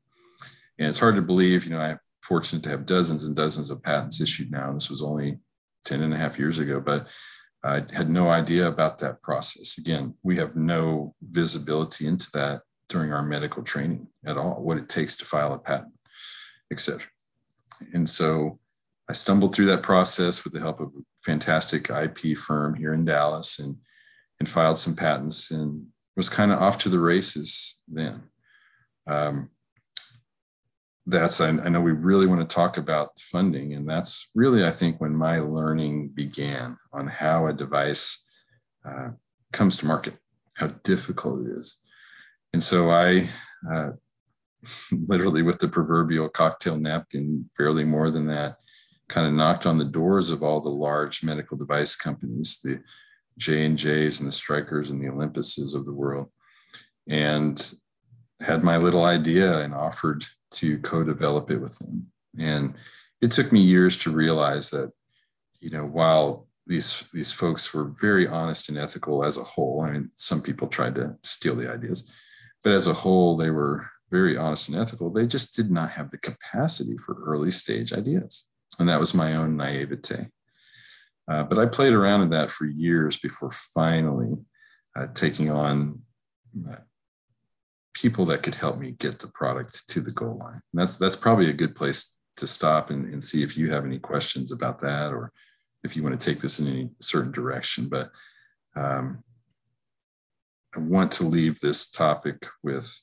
[0.79, 3.83] And it's hard to believe, you know, I'm fortunate to have dozens and dozens of
[3.83, 4.73] patents issued now.
[4.73, 5.39] This was only
[5.87, 7.09] 10 and a half years ago, but
[7.65, 9.79] I had no idea about that process.
[9.79, 14.89] Again, we have no visibility into that during our medical training at all, what it
[14.89, 15.95] takes to file a patent,
[16.71, 17.07] etc.
[17.93, 18.59] And so
[19.09, 23.05] I stumbled through that process with the help of a fantastic IP firm here in
[23.05, 23.77] Dallas and,
[24.41, 28.23] and filed some patents and was kind of off to the races then.
[29.07, 29.51] Um,
[31.07, 34.73] that's I, I, know we really want to talk about funding and that's really i
[34.73, 38.27] think when my learning began on how a device
[38.85, 39.11] uh,
[39.53, 40.17] comes to market
[40.57, 41.81] how difficult it is
[42.53, 43.29] and so i
[43.73, 43.91] uh,
[45.07, 48.57] literally with the proverbial cocktail napkin barely more than that
[49.09, 52.81] kind of knocked on the doors of all the large medical device companies the
[53.39, 56.29] j and j's and the Strykers and the olympuses of the world
[57.09, 57.75] and
[58.41, 62.07] had my little idea and offered to co-develop it with them.
[62.39, 62.75] And
[63.21, 64.93] it took me years to realize that,
[65.59, 69.93] you know, while these these folks were very honest and ethical as a whole, I
[69.93, 72.21] mean, some people tried to steal the ideas,
[72.67, 75.09] but as a whole, they were very honest and ethical.
[75.09, 78.51] They just did not have the capacity for early stage ideas,
[78.81, 80.31] and that was my own naivete.
[81.31, 84.39] Uh, but I played around in that for years before finally
[84.97, 86.03] uh, taking on
[86.69, 86.79] uh,
[87.95, 90.61] people that could help me get the product to the goal line.
[90.73, 93.85] And that's that's probably a good place to stop and, and see if you have
[93.85, 95.31] any questions about that or
[95.85, 97.89] if you want to take this in any certain direction.
[97.89, 98.11] But
[98.75, 99.23] um,
[100.77, 103.01] I want to leave this topic with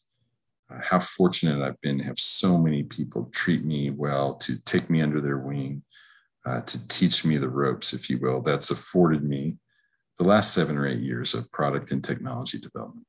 [0.72, 4.90] uh, how fortunate I've been to have so many people treat me well, to take
[4.90, 5.84] me under their wing,
[6.46, 8.42] uh, to teach me the ropes, if you will.
[8.42, 9.58] That's afforded me
[10.20, 13.08] the last seven or eight years of product and technology development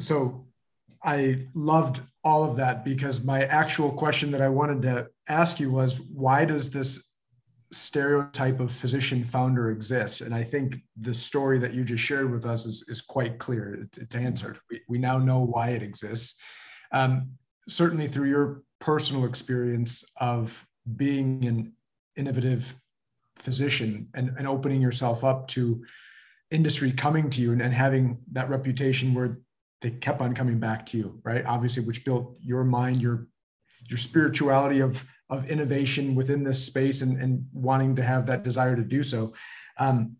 [0.00, 0.46] so
[1.02, 5.70] I loved all of that because my actual question that I wanted to ask you
[5.70, 7.09] was why does this
[7.72, 10.20] stereotype of physician founder exists.
[10.20, 13.74] And I think the story that you just shared with us is, is quite clear.
[13.74, 14.58] It, it's answered.
[14.70, 16.40] We, we now know why it exists.
[16.92, 17.32] Um,
[17.68, 20.66] certainly through your personal experience of
[20.96, 21.72] being an
[22.16, 22.74] innovative
[23.36, 25.84] physician and, and opening yourself up to
[26.50, 29.36] industry coming to you and, and having that reputation where
[29.80, 31.44] they kept on coming back to you, right?
[31.46, 33.28] Obviously, which built your mind, your
[33.88, 38.76] your spirituality of of innovation within this space and, and wanting to have that desire
[38.76, 39.32] to do so.
[39.78, 40.16] Um,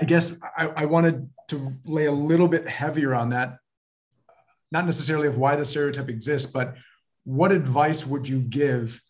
[0.00, 3.58] I guess I, I wanted to lay a little bit heavier on that,
[4.70, 6.76] not necessarily of why the stereotype exists, but
[7.24, 9.02] what advice would you give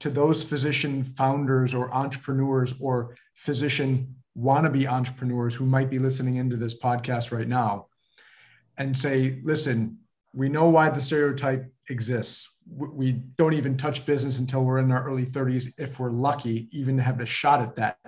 [0.00, 6.56] to those physician founders or entrepreneurs or physician wannabe entrepreneurs who might be listening into
[6.56, 7.86] this podcast right now
[8.78, 9.98] and say, listen,
[10.32, 12.60] we know why the stereotype exists.
[12.68, 16.96] We don't even touch business until we're in our early 30s, if we're lucky, even
[16.96, 17.98] to have a shot at that.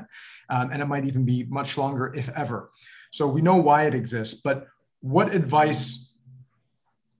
[0.48, 2.70] Um, and it might even be much longer, if ever.
[3.12, 4.40] So we know why it exists.
[4.40, 4.66] But
[5.00, 6.16] what advice,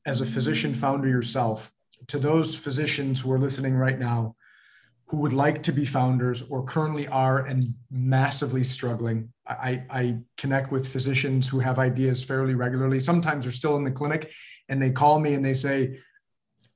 [0.06, 1.72] as a physician founder yourself,
[2.08, 4.36] to those physicians who are listening right now
[5.06, 9.32] who would like to be founders or currently are and massively struggling.
[9.46, 13.00] I, I connect with physicians who have ideas fairly regularly.
[13.00, 14.32] Sometimes they're still in the clinic
[14.68, 16.00] and they call me and they say,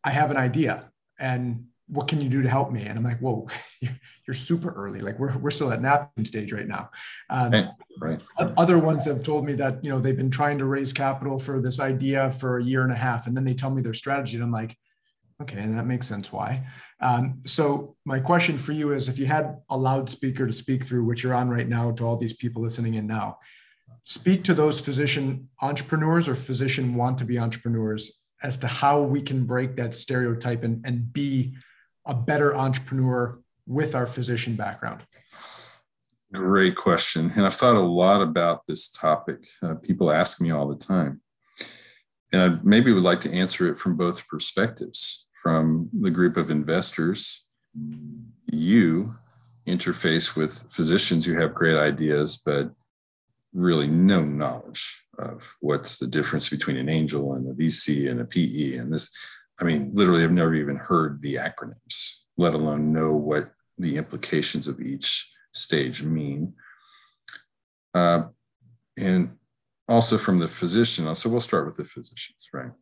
[0.08, 0.90] I have an idea
[1.20, 2.82] and what can you do to help me?
[2.86, 3.46] And I'm like, whoa,
[4.26, 5.00] you're super early.
[5.00, 6.88] Like we're, we're still at napkin stage right now.
[7.28, 7.68] Um, right,
[8.00, 8.22] right.
[8.56, 11.60] Other ones have told me that, you know, they've been trying to raise capital for
[11.60, 13.26] this idea for a year and a half.
[13.26, 14.36] And then they tell me their strategy.
[14.36, 14.74] And I'm like,
[15.42, 16.66] okay, and that makes sense why.
[17.00, 21.04] Um, so my question for you is if you had a loudspeaker to speak through,
[21.04, 23.40] which you're on right now to all these people listening in now,
[24.04, 29.22] speak to those physician entrepreneurs or physician want to be entrepreneurs as to how we
[29.22, 31.54] can break that stereotype and, and be
[32.06, 35.02] a better entrepreneur with our physician background.
[36.32, 37.32] Great question.
[37.34, 39.46] And I've thought a lot about this topic.
[39.62, 41.20] Uh, people ask me all the time.
[42.32, 46.50] And I maybe would like to answer it from both perspectives from the group of
[46.50, 47.48] investors.
[48.52, 49.14] You
[49.66, 52.72] interface with physicians who have great ideas, but
[53.52, 58.24] really no knowledge of what's the difference between an angel and a VC and a
[58.24, 58.76] PE.
[58.76, 59.10] And this,
[59.60, 64.68] I mean, literally, I've never even heard the acronyms, let alone know what the implications
[64.68, 66.54] of each stage mean.
[67.94, 68.24] Uh,
[68.96, 69.36] and
[69.88, 72.72] also from the physician, so we'll start with the physicians, right?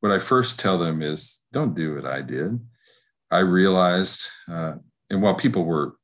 [0.00, 2.60] what I first tell them is don't do what I did.
[3.30, 4.74] I realized, uh,
[5.10, 5.96] and while people were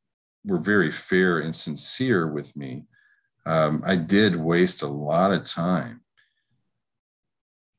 [0.46, 2.86] were very fair and sincere with me,
[3.46, 6.00] um, I did waste a lot of time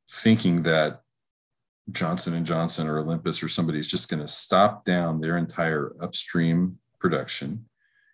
[0.10, 1.02] thinking that
[1.92, 5.94] Johnson and Johnson or Olympus or somebody is just going to stop down their entire
[6.02, 7.66] upstream production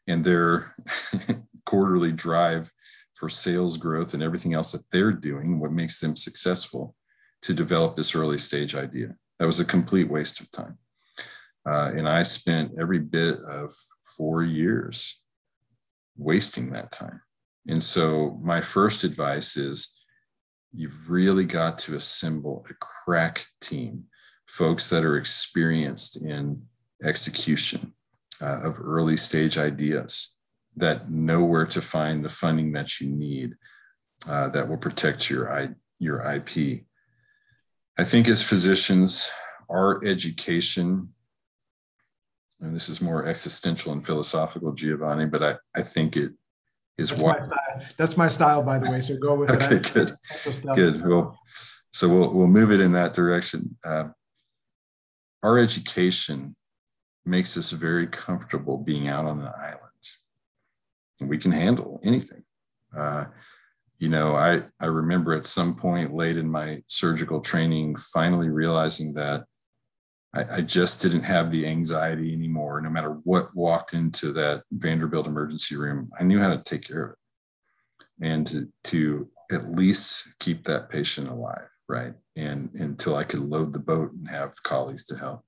[0.08, 0.74] and their
[1.66, 2.72] quarterly drive
[3.14, 6.96] for sales growth and everything else that they're doing, what makes them successful
[7.42, 9.16] to develop this early stage idea.
[9.40, 10.78] That was a complete waste of time.
[11.66, 13.74] Uh, and I spent every bit of
[14.04, 15.24] four years
[16.18, 17.22] wasting that time.
[17.68, 19.98] And so, my first advice is
[20.74, 24.06] you've really got to assemble a crack team,
[24.48, 26.64] folks that are experienced in
[27.04, 27.94] execution
[28.42, 30.38] uh, of early stage ideas,
[30.76, 33.56] that know where to find the funding that you need,
[34.28, 36.84] uh, that will protect your, your IP.
[37.98, 39.30] I think as physicians,
[39.70, 41.10] our education,
[42.60, 46.32] and this is more existential and philosophical, Giovanni, but I, I think it
[46.98, 49.02] is that's what my that's my style, by the way.
[49.02, 50.12] So go with okay, that.
[50.74, 51.06] good, good.
[51.08, 51.40] Well,
[51.94, 53.78] so we'll we'll move it in that direction.
[53.84, 54.10] Uh,
[55.44, 56.56] our education
[57.26, 59.80] makes us very comfortable being out on an island,
[61.20, 62.44] and we can handle anything.
[62.96, 63.26] Uh,
[63.98, 69.14] you know, I, I remember at some point late in my surgical training, finally realizing
[69.14, 69.46] that
[70.34, 72.80] I, I, just didn't have the anxiety anymore.
[72.82, 77.04] No matter what walked into that Vanderbilt emergency room, I knew how to take care
[77.04, 77.18] of it
[78.26, 82.14] and to, to at least keep that patient alive, right?
[82.36, 85.44] And until I could load the boat and have colleagues to help.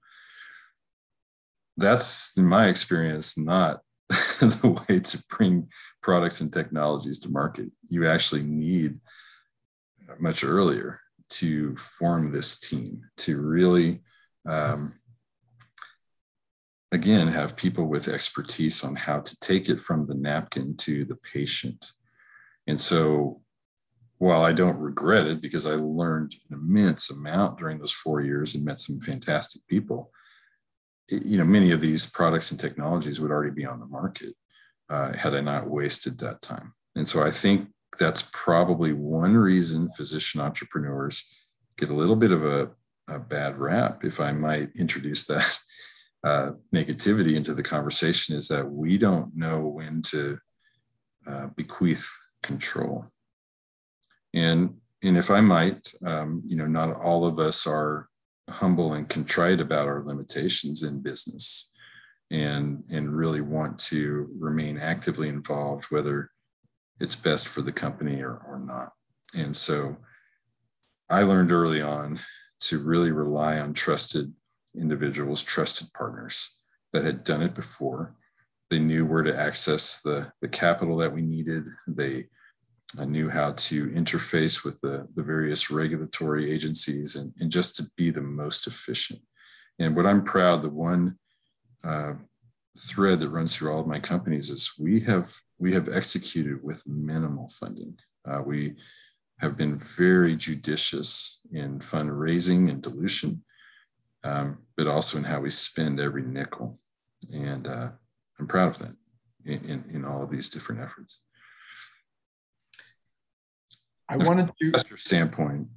[1.78, 5.70] That's, in my experience, not the way to bring
[6.02, 7.72] products and technologies to market.
[7.90, 9.00] You actually need
[10.20, 14.02] much earlier to form this team to really,
[14.48, 14.94] um,
[16.92, 21.16] again, have people with expertise on how to take it from the napkin to the
[21.16, 21.92] patient.
[22.68, 23.42] And so,
[24.20, 28.56] while I don't regret it because I learned an immense amount during those four years
[28.56, 30.12] and met some fantastic people,
[31.10, 34.34] you know, many of these products and technologies would already be on the market
[34.90, 36.74] uh, had I not wasted that time.
[36.96, 37.70] And so I think
[38.00, 42.70] that's probably one reason physician entrepreneurs get a little bit of a,
[43.08, 45.60] a bad rap, if I might introduce that
[46.24, 50.38] uh, negativity into the conversation, is that we don't know when to
[51.28, 52.10] uh, bequeath
[52.42, 53.06] control.
[54.34, 58.08] And and if I might, um, you know, not all of us are
[58.50, 61.72] humble and contrite about our limitations in business
[62.32, 66.30] and and really want to remain actively involved whether
[67.00, 68.92] it's best for the company or, or not.
[69.36, 69.98] And so
[71.10, 72.20] I learned early on
[72.68, 74.34] to really rely on trusted
[74.76, 76.60] individuals, trusted partners
[76.92, 78.16] that had done it before.
[78.70, 81.66] They knew where to access the, the capital that we needed.
[81.88, 82.28] They
[83.00, 87.90] I knew how to interface with the, the various regulatory agencies and, and just to
[87.98, 89.22] be the most efficient.
[89.80, 91.18] And what I'm proud, the one
[91.84, 92.14] uh,
[92.78, 96.88] thread that runs through all of my companies is we have we have executed with
[96.88, 97.98] minimal funding.
[98.26, 98.76] Uh, we
[99.44, 103.44] have been very judicious in fundraising and dilution,
[104.24, 106.80] um, but also in how we spend every nickel.
[107.32, 107.90] And uh,
[108.40, 108.96] I'm proud of that
[109.46, 111.26] in, in, in all of these different efforts.
[114.08, 115.68] I wanted to investor standpoint.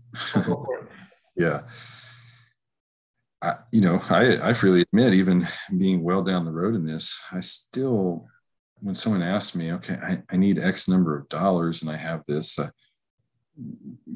[1.36, 1.62] yeah.
[3.42, 5.46] I, you know, I, I freely admit, even
[5.76, 8.26] being well down the road in this, I still,
[8.76, 12.22] when someone asks me, okay, I, I need X number of dollars and I have
[12.26, 12.70] this, uh,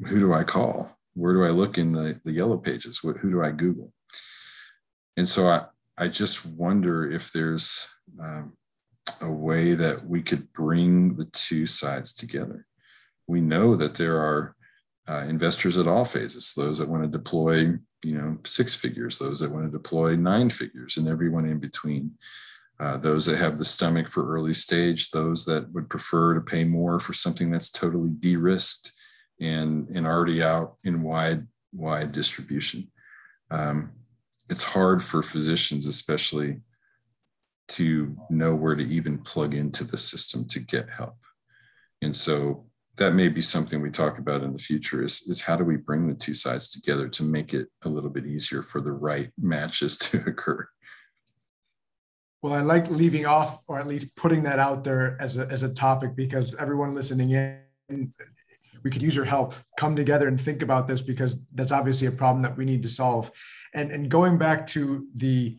[0.07, 0.97] who do I call?
[1.13, 3.03] Where do I look in the, the yellow pages?
[3.03, 3.91] What, who do I Google?
[5.17, 5.65] And so I,
[5.97, 7.89] I just wonder if there's
[8.19, 8.53] um,
[9.21, 12.65] a way that we could bring the two sides together
[13.31, 14.55] we know that there are
[15.07, 19.39] uh, investors at all phases those that want to deploy you know six figures those
[19.39, 22.11] that want to deploy nine figures and everyone in between
[22.79, 26.63] uh, those that have the stomach for early stage those that would prefer to pay
[26.63, 28.91] more for something that's totally de-risked
[29.41, 32.89] and and already out in wide wide distribution.
[33.49, 33.91] Um,
[34.49, 36.61] it's hard for physicians especially
[37.69, 41.15] to know where to even plug into the system to get help.
[42.01, 42.65] And so
[42.97, 45.77] that may be something we talk about in the future is, is how do we
[45.77, 49.31] bring the two sides together to make it a little bit easier for the right
[49.39, 50.67] matches to occur?
[52.41, 55.63] Well i like leaving off or at least putting that out there as a, as
[55.63, 58.13] a topic because everyone listening in
[58.83, 62.11] we could use your help come together and think about this because that's obviously a
[62.11, 63.31] problem that we need to solve.
[63.73, 65.57] And and going back to the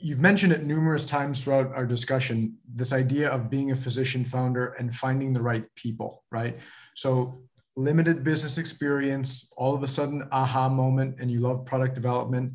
[0.00, 4.74] you've mentioned it numerous times throughout our discussion this idea of being a physician founder
[4.78, 6.58] and finding the right people right?
[6.94, 7.42] So
[7.76, 12.52] limited business experience all of a sudden aha moment and you love product development.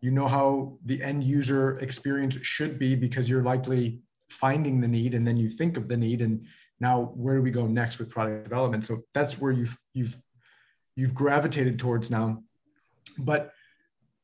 [0.00, 5.14] You know how the end user experience should be because you're likely finding the need
[5.14, 6.46] and then you think of the need and
[6.82, 10.16] now where do we go next with product development so that's where you've you've
[10.96, 12.42] you've gravitated towards now
[13.18, 13.52] but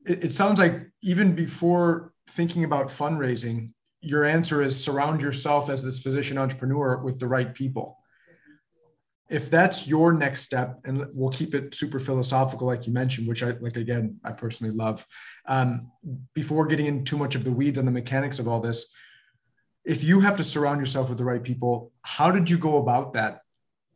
[0.05, 5.83] it, it sounds like even before thinking about fundraising, your answer is surround yourself as
[5.83, 7.99] this physician entrepreneur with the right people.
[9.29, 13.43] If that's your next step, and we'll keep it super philosophical, like you mentioned, which
[13.43, 15.05] I like again, I personally love.
[15.47, 15.91] Um,
[16.35, 18.91] before getting into too much of the weeds and the mechanics of all this,
[19.89, 23.15] if you have to surround yourself with the right people, how did you go about
[23.15, 23.41] that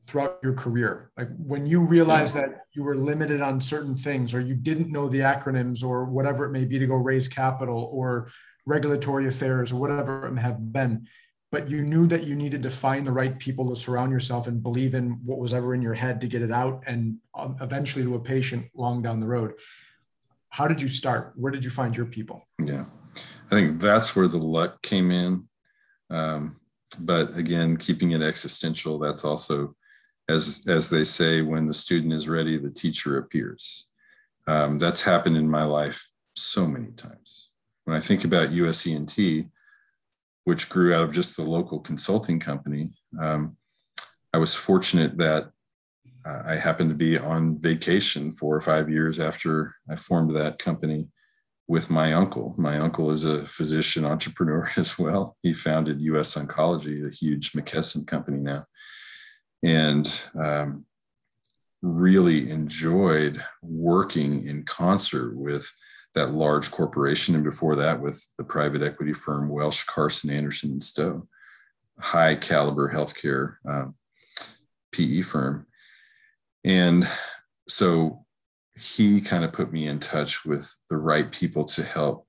[0.07, 1.11] throughout your career?
[1.19, 5.09] Like when you realized that you were limited on certain things, or you didn't know
[5.11, 8.31] the acronyms, or whatever it may be to go raise capital, or
[8.65, 11.07] regulatory affairs, or whatever it may have been,
[11.51, 14.63] but you knew that you needed to find the right people to surround yourself and
[14.63, 18.03] believe in what was ever in your head to get it out and um, eventually
[18.03, 19.53] to a patient long down the road.
[20.49, 21.35] How did you start?
[21.37, 22.49] Where did you find your people?
[22.59, 22.87] Yeah,
[23.51, 25.49] I think that's where the luck came in.
[26.13, 26.57] Um,
[27.01, 29.75] but again, keeping it existential, that's also
[30.29, 33.89] as as they say, when the student is ready, the teacher appears.
[34.47, 37.51] Um, that's happened in my life so many times.
[37.85, 39.49] When I think about USENT,
[40.45, 43.57] which grew out of just the local consulting company, um,
[44.33, 45.51] I was fortunate that
[46.25, 50.59] uh, I happened to be on vacation four or five years after I formed that
[50.59, 51.09] company
[51.69, 52.55] with my uncle.
[52.59, 55.37] My uncle is a physician entrepreneur as well.
[55.43, 58.67] He founded US Oncology, a huge McKesson company now
[59.63, 60.85] and um,
[61.83, 65.71] really enjoyed working in concert with
[66.15, 70.83] that large corporation and before that with the private equity firm welsh carson anderson and
[70.83, 71.27] stowe
[71.99, 73.95] high caliber healthcare um,
[74.93, 75.67] pe firm
[76.65, 77.09] and
[77.69, 78.25] so
[78.77, 82.27] he kind of put me in touch with the right people to help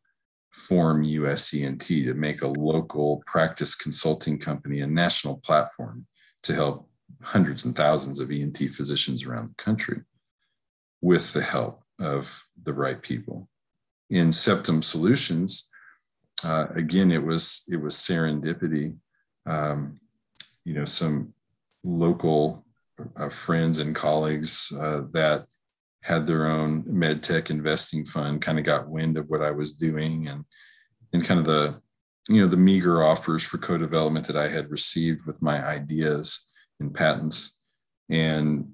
[0.51, 6.05] form usent to make a local practice consulting company a national platform
[6.43, 6.89] to help
[7.21, 10.01] hundreds and thousands of ENT physicians around the country
[11.01, 13.49] with the help of the right people.
[14.09, 15.69] In Septum Solutions,
[16.43, 18.97] uh, again, it was it was serendipity.
[19.45, 19.95] Um,
[20.65, 21.33] you know, some
[21.83, 22.65] local
[23.15, 25.47] uh, friends and colleagues uh, that
[26.03, 29.73] had their own med tech investing fund kind of got wind of what I was
[29.73, 30.45] doing and
[31.11, 31.81] and kind of the
[32.29, 36.93] you know the meager offers for co-development that I had received with my ideas and
[36.93, 37.59] patents
[38.09, 38.67] and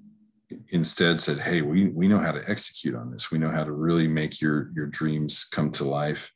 [0.68, 3.30] instead said, Hey, we, we know how to execute on this.
[3.30, 6.32] We know how to really make your, your dreams come to life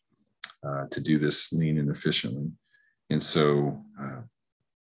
[0.66, 2.50] uh, to do this lean and efficiently.
[3.10, 4.22] And so, uh,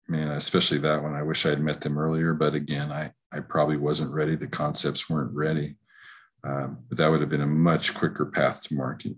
[0.09, 3.41] man, especially that one, I wish I had met them earlier, but again, I, I
[3.41, 4.37] probably wasn't ready.
[4.37, 5.77] The concepts weren't ready.
[6.45, 9.15] Um, but that would have been a much quicker path to market.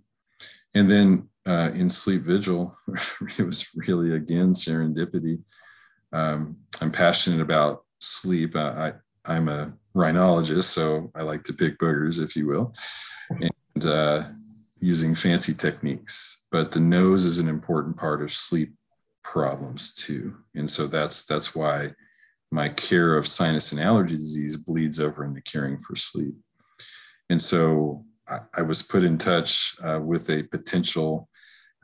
[0.75, 2.77] And then uh, in Sleep Vigil,
[3.39, 5.43] it was really, again, serendipity.
[6.13, 8.57] Um, I'm passionate about sleep.
[8.57, 8.93] I,
[9.25, 12.75] I, am a rhinologist, so I like to pick boogers, if you will,
[13.31, 14.23] and uh,
[14.81, 16.47] using fancy techniques.
[16.53, 18.75] But the nose is an important part of sleep
[19.23, 21.93] problems too, and so that's that's why
[22.53, 26.37] my care of sinus and allergy disease bleeds over into caring for sleep.
[27.31, 31.29] And so I, I was put in touch uh, with a potential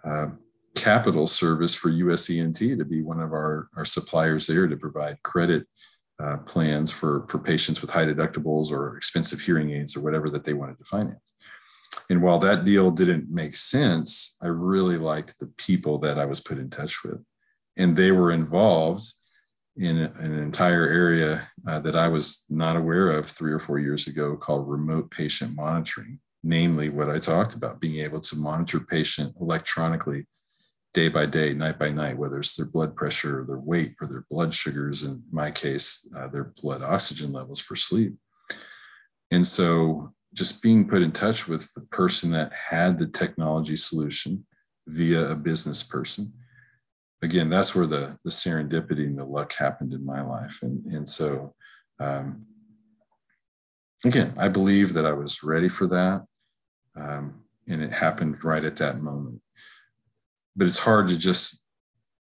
[0.05, 0.29] uh,
[0.75, 5.67] capital service for USENT to be one of our, our suppliers there to provide credit
[6.23, 10.45] uh, plans for, for patients with high deductibles or expensive hearing aids or whatever that
[10.45, 11.35] they wanted to finance.
[12.09, 16.41] And while that deal didn't make sense, I really liked the people that I was
[16.41, 17.25] put in touch with.
[17.77, 19.05] And they were involved
[19.77, 24.07] in an entire area uh, that I was not aware of three or four years
[24.07, 29.37] ago called remote patient monitoring, namely what I talked about being able to monitor patient
[29.41, 30.27] electronically
[30.93, 34.09] day by day, night by night, whether it's their blood pressure or their weight or
[34.09, 38.15] their blood sugars, in my case, uh, their blood oxygen levels for sleep.
[39.31, 44.47] And so just being put in touch with the person that had the technology solution
[44.87, 46.33] via a business person
[47.23, 51.09] again, that's where the the serendipity and the luck happened in my life, and and
[51.09, 51.55] so
[51.99, 52.47] um,
[54.05, 56.25] again, I believe that I was ready for that,
[56.97, 59.41] um, and it happened right at that moment.
[60.57, 61.65] But it's hard to just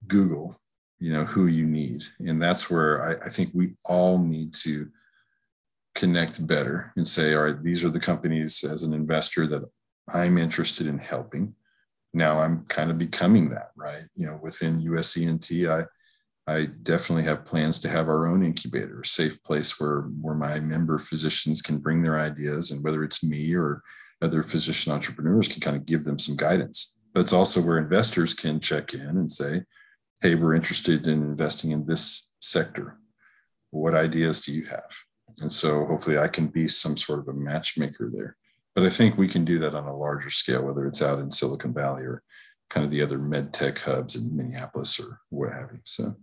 [0.07, 0.57] Google,
[0.99, 4.89] you know, who you need, and that's where I, I think we all need to
[5.95, 9.69] connect better and say, all right, these are the companies as an investor that
[10.09, 11.55] I'm interested in helping
[12.13, 14.05] now I'm kind of becoming that, right?
[14.15, 15.85] You know, within USENT, I
[16.51, 20.59] I definitely have plans to have our own incubator, a safe place where where my
[20.59, 23.83] member physicians can bring their ideas, and whether it's me or
[24.23, 27.01] other physician entrepreneurs can kind of give them some guidance.
[27.15, 29.65] But it's also where investors can check in and say,
[30.21, 32.99] "Hey, we're interested in investing in this sector.
[33.71, 34.91] What ideas do you have?"
[35.41, 38.37] And so hopefully I can be some sort of a matchmaker there
[38.75, 41.31] but I think we can do that on a larger scale, whether it's out in
[41.31, 42.23] Silicon Valley or
[42.69, 45.81] kind of the other med tech hubs in Minneapolis or what have you.
[45.85, 46.15] So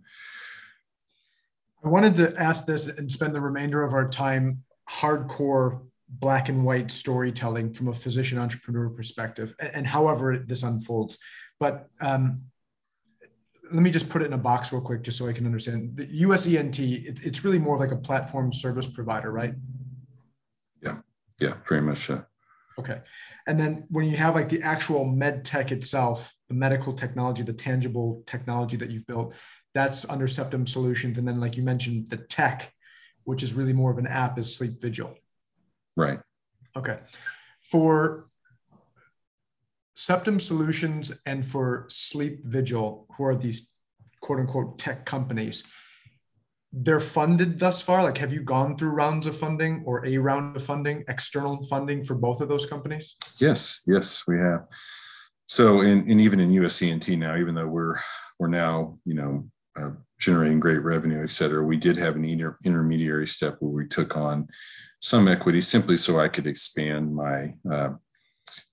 [1.84, 6.64] I wanted to ask this and spend the remainder of our time hardcore black and
[6.64, 11.18] white storytelling from a physician entrepreneur perspective and, and however this unfolds.
[11.60, 12.42] But um,
[13.70, 15.96] let me just put it in a box real quick, just so I can understand.
[15.96, 19.54] The USENT, it, it's really more like a platform service provider, right?
[20.82, 21.00] Yeah,
[21.38, 22.08] yeah, pretty much.
[22.08, 22.22] Yeah.
[22.78, 23.00] Okay.
[23.46, 27.52] And then when you have like the actual med tech itself, the medical technology, the
[27.52, 29.34] tangible technology that you've built,
[29.74, 31.18] that's under Septum Solutions.
[31.18, 32.72] And then, like you mentioned, the tech,
[33.24, 35.14] which is really more of an app, is Sleep Vigil.
[35.96, 36.20] Right.
[36.76, 36.98] Okay.
[37.70, 38.28] For
[39.94, 43.74] Septum Solutions and for Sleep Vigil, who are these
[44.20, 45.64] quote unquote tech companies,
[46.72, 48.02] they're funded thus far?
[48.02, 52.04] Like, have you gone through rounds of funding or a round of funding, external funding
[52.04, 53.16] for both of those companies?
[53.40, 54.66] Yes, yes, we have.
[55.46, 57.96] So, and even in USENT now, even though we're
[58.38, 59.48] we're now you know
[59.78, 59.90] uh,
[60.20, 64.16] generating great revenue, et cetera, we did have an inter- intermediary step where we took
[64.16, 64.48] on
[65.00, 67.90] some equity simply so I could expand my uh,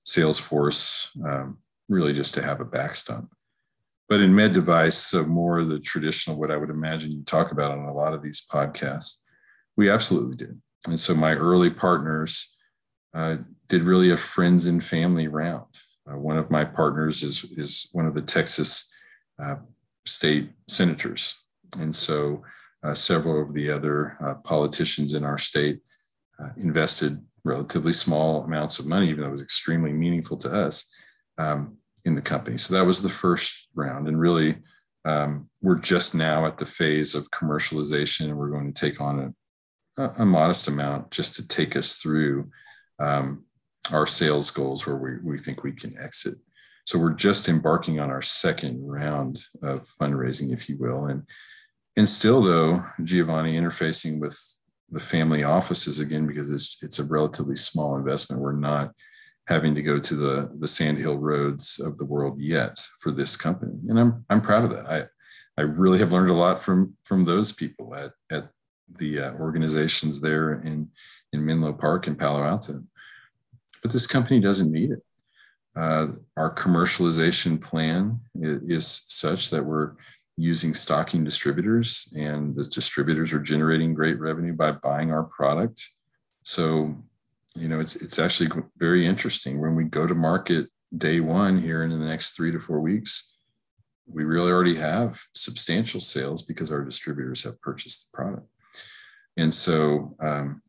[0.04, 3.26] sales force, um, really just to have a backstop.
[4.08, 7.72] But in med device, so more the traditional, what I would imagine you talk about
[7.72, 9.18] on a lot of these podcasts,
[9.76, 10.62] we absolutely did.
[10.88, 12.56] And so my early partners
[13.14, 13.38] uh,
[13.68, 15.66] did really a friends and family round.
[16.10, 18.94] Uh, one of my partners is, is one of the Texas
[19.42, 19.56] uh,
[20.06, 21.48] state senators.
[21.80, 22.44] And so
[22.84, 25.80] uh, several of the other uh, politicians in our state
[26.40, 30.94] uh, invested relatively small amounts of money, even though it was extremely meaningful to us.
[31.40, 32.58] Um, in the company.
[32.58, 34.08] So that was the first round.
[34.08, 34.58] And really,
[35.06, 39.36] um, we're just now at the phase of commercialization, and we're going to take on
[39.98, 42.50] a, a modest amount just to take us through
[43.00, 43.46] um,
[43.92, 46.36] our sales goals where we, we think we can exit.
[46.86, 51.06] So we're just embarking on our second round of fundraising, if you will.
[51.06, 51.24] And,
[51.98, 54.40] and still, though, Giovanni interfacing with
[54.92, 58.42] the family offices again, because it's, it's a relatively small investment.
[58.42, 58.92] We're not
[59.48, 63.36] having to go to the the sand hill roads of the world yet for this
[63.36, 65.06] company and i'm i'm proud of that i
[65.58, 68.50] I really have learned a lot from from those people at at
[68.90, 70.90] the uh, organizations there in
[71.32, 72.84] in Menlo Park and Palo Alto.
[73.82, 75.04] But this company doesn't need it.
[75.76, 79.92] Uh, our commercialization plan is such that we're
[80.38, 85.90] using stocking distributors, and the distributors are generating great revenue by buying our product.
[86.44, 86.96] So,
[87.56, 91.84] you know, it's it's actually very interesting when we go to market day one here
[91.84, 93.38] in the next three to four weeks.
[94.08, 98.48] We really already have substantial sales because our distributors have purchased the product.
[99.38, 100.62] And so, um,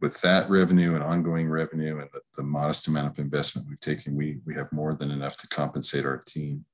[0.00, 4.14] with that revenue and ongoing revenue and the, the, modest amount of investment we've taken,
[4.14, 6.64] we, we have more than enough to compensate our team.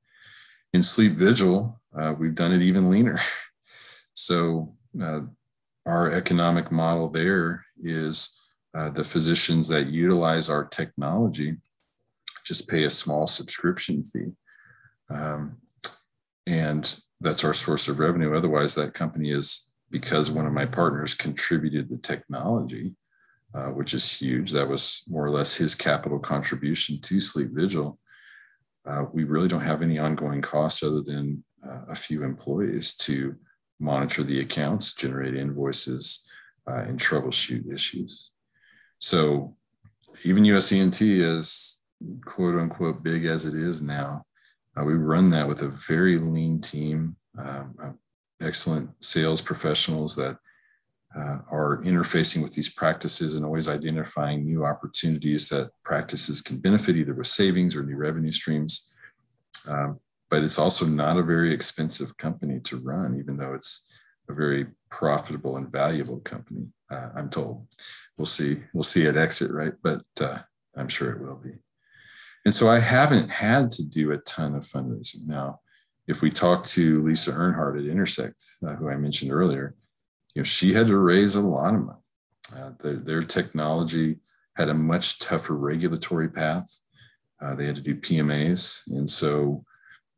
[0.73, 3.19] In Sleep Vigil, uh, we've done it even leaner.
[4.15, 5.23] so, uh,
[5.87, 8.40] our economic model there is
[8.75, 11.57] uh, the physicians that utilize our technology
[12.45, 14.33] just pay a small subscription fee.
[15.09, 15.59] Um,
[16.47, 18.37] and that's our source of revenue.
[18.37, 22.95] Otherwise, that company is because one of my partners contributed the technology,
[23.55, 24.53] uh, which is huge.
[24.53, 27.99] That was more or less his capital contribution to Sleep Vigil.
[28.89, 33.37] Uh, we really don't have any ongoing costs other than uh, a few employees to
[33.79, 36.29] monitor the accounts, generate invoices,
[36.69, 38.31] uh, and troubleshoot issues.
[39.01, 39.57] So
[40.25, 41.83] even USENT is
[42.25, 44.25] quote unquote big as it is now.
[44.79, 47.99] Uh, we run that with a very lean team, um,
[48.41, 50.37] excellent sales professionals that
[51.17, 56.97] uh, are interfacing with these practices and always identifying new opportunities that practices can benefit
[56.97, 58.95] either with savings or new revenue streams.
[59.69, 59.99] Um,
[60.31, 63.93] but it's also not a very expensive company to run, even though it's
[64.29, 66.69] a very profitable and valuable company.
[66.91, 67.67] Uh, I'm told.
[68.21, 68.59] We'll see.
[68.75, 69.73] We'll see at exit, right?
[69.83, 70.41] But uh,
[70.77, 71.53] I'm sure it will be.
[72.45, 75.27] And so I haven't had to do a ton of fundraising.
[75.27, 75.61] Now,
[76.07, 79.75] if we talk to Lisa Earnhardt at Intersect, uh, who I mentioned earlier,
[80.35, 81.99] you know, she had to raise a lot of money.
[82.55, 84.19] Uh, their, their, technology
[84.55, 86.83] had a much tougher regulatory path.
[87.41, 88.87] Uh, they had to do PMAs.
[88.91, 89.65] And so,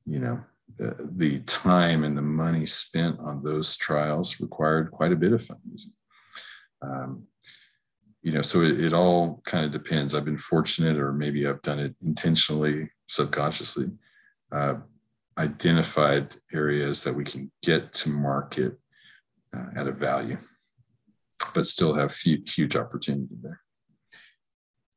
[0.04, 0.40] you know,
[0.76, 5.40] the, the, time and the money spent on those trials required quite a bit of
[5.40, 5.94] fundraising.
[6.82, 7.28] Um,
[8.22, 10.14] you know, so it, it all kind of depends.
[10.14, 13.90] I've been fortunate, or maybe I've done it intentionally, subconsciously,
[14.52, 14.74] uh,
[15.36, 18.78] identified areas that we can get to market
[19.54, 20.38] uh, at a value,
[21.54, 23.60] but still have huge, huge opportunity there.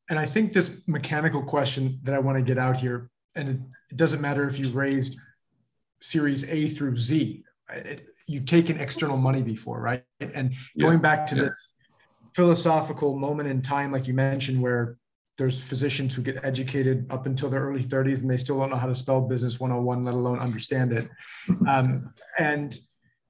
[0.07, 3.57] And I think this mechanical question that I want to get out here, and it,
[3.89, 5.17] it doesn't matter if you raised
[5.99, 10.03] Series A through Z, it, you've taken external money before, right?
[10.19, 11.01] And going yeah.
[11.01, 11.41] back to yeah.
[11.43, 11.73] this
[12.35, 14.97] philosophical moment in time, like you mentioned, where
[15.37, 18.75] there's physicians who get educated up until their early 30s and they still don't know
[18.75, 21.09] how to spell business 101, let alone understand it.
[21.67, 22.75] Um, and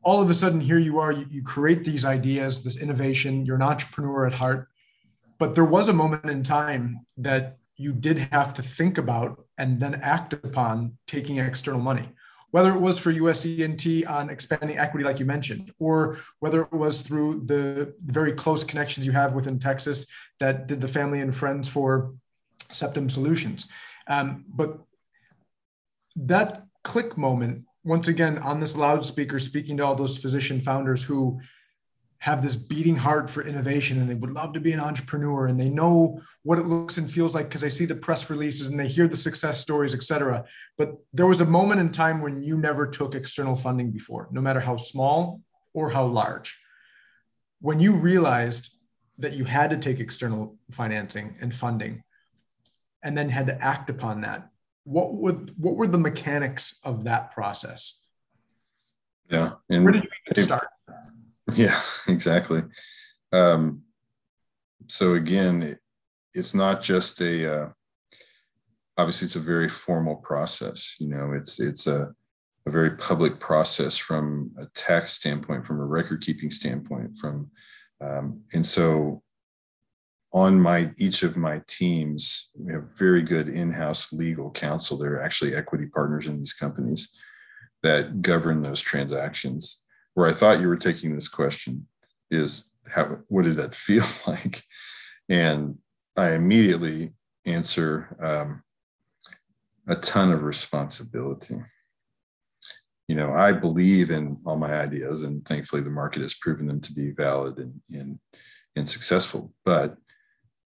[0.01, 3.57] all of a sudden, here you are, you, you create these ideas, this innovation, you're
[3.57, 4.69] an entrepreneur at heart.
[5.37, 9.81] But there was a moment in time that you did have to think about and
[9.81, 12.07] then act upon taking external money
[12.55, 17.01] whether it was for USENT on expanding equity, like you mentioned, or whether it was
[17.01, 20.07] through the very close connections you have within Texas
[20.39, 22.13] that did the family and friends for
[22.71, 23.67] Septum Solutions.
[24.07, 24.79] Um, but
[26.15, 31.41] that click moment, once again, on this loudspeaker, speaking to all those physician founders who
[32.25, 35.59] have this beating heart for innovation and they would love to be an entrepreneur and
[35.59, 38.79] they know what it looks and feels like because they see the press releases and
[38.79, 40.43] they hear the success stories etc
[40.75, 44.41] but there was a moment in time when you never took external funding before no
[44.41, 45.39] matter how small
[45.75, 46.57] or how large.
[47.59, 48.69] When you realized
[49.19, 52.03] that you had to take external financing and funding
[53.03, 54.49] and then had to act upon that
[54.83, 58.03] what would what were the mechanics of that process?
[59.29, 60.67] Yeah and where did you start
[61.53, 62.63] Yeah, exactly.
[63.31, 63.83] Um,
[64.87, 65.79] so again, it,
[66.33, 67.53] it's not just a.
[67.53, 67.69] Uh,
[68.97, 70.95] obviously, it's a very formal process.
[70.99, 72.13] You know, it's it's a
[72.67, 77.51] a very public process from a tax standpoint, from a record keeping standpoint, from
[78.01, 79.21] um, and so
[80.33, 84.97] on my each of my teams, we have very good in-house legal counsel.
[84.97, 87.17] They're actually equity partners in these companies
[87.83, 89.84] that govern those transactions
[90.15, 91.87] where I thought you were taking this question
[92.31, 94.63] is how what did that feel like?
[95.29, 95.77] And
[96.17, 97.13] I immediately
[97.45, 98.63] answer um,
[99.87, 101.57] a ton of responsibility.
[103.07, 106.81] You know, I believe in all my ideas, and thankfully the market has proven them
[106.81, 108.19] to be valid and, and,
[108.75, 109.53] and successful.
[109.63, 109.97] But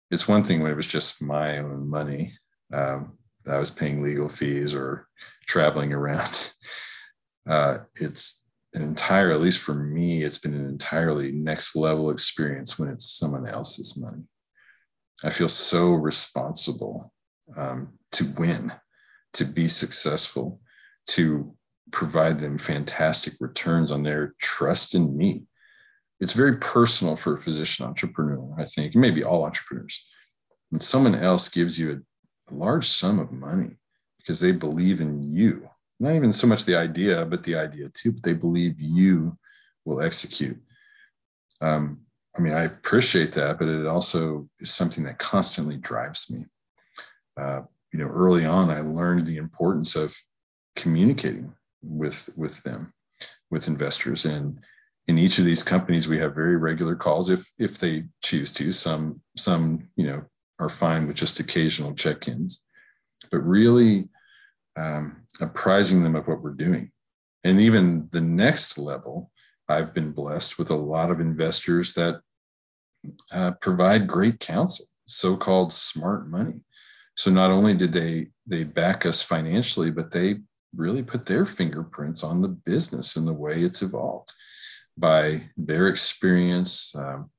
[0.10, 2.38] it's one thing when it was just my own money
[2.72, 5.08] um, that I was paying legal fees or
[5.47, 6.54] traveling around
[7.50, 8.38] uh, it's
[8.74, 13.11] an entire, at least for me, it's been an entirely next level experience when it's
[13.11, 14.24] someone else's money.
[15.24, 17.11] I feel so responsible
[17.57, 18.74] um, to win,
[19.34, 20.61] to be successful,
[21.07, 21.55] to
[21.91, 25.47] provide them fantastic returns on their trust in me.
[26.20, 30.07] It's very personal for a physician entrepreneur, I think, maybe all entrepreneurs.
[30.70, 33.78] When someone else gives you a, a large sum of money
[34.17, 35.70] because they believe in you,
[36.00, 39.38] not even so much the idea, but the idea too, but they believe you
[39.86, 40.58] will execute.
[41.62, 42.02] Um,
[42.38, 46.45] I mean, I appreciate that, but it also is something that constantly drives me.
[47.36, 50.16] Uh, you know, early on, I learned the importance of
[50.76, 52.93] communicating with with them,
[53.50, 54.60] with investors, and
[55.08, 58.72] in each of these companies, we have very regular calls if if they choose to.
[58.72, 60.24] Some some you know
[60.60, 62.66] are fine with just occasional check-ins,
[63.32, 64.10] but really
[64.80, 66.91] um, apprising them of what we're doing,
[67.43, 69.32] and even the next level.
[69.67, 72.21] I've been blessed with a lot of investors that
[73.32, 76.63] uh, provide great counsel, so-called smart money.
[77.15, 80.39] So not only did they they back us financially, but they
[80.75, 84.32] really put their fingerprints on the business and the way it's evolved
[84.97, 87.30] by their experience, um,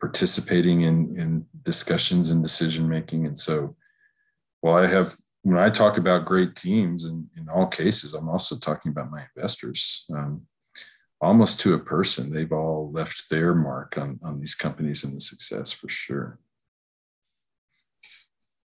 [0.00, 3.26] participating in, in discussions and decision making.
[3.26, 3.76] And so,
[4.60, 8.56] while I have, when I talk about great teams, and in all cases, I'm also
[8.56, 10.06] talking about my investors.
[10.14, 10.42] Um,
[11.20, 15.20] almost to a person, they've all left their mark on, on these companies and the
[15.20, 16.38] success for sure.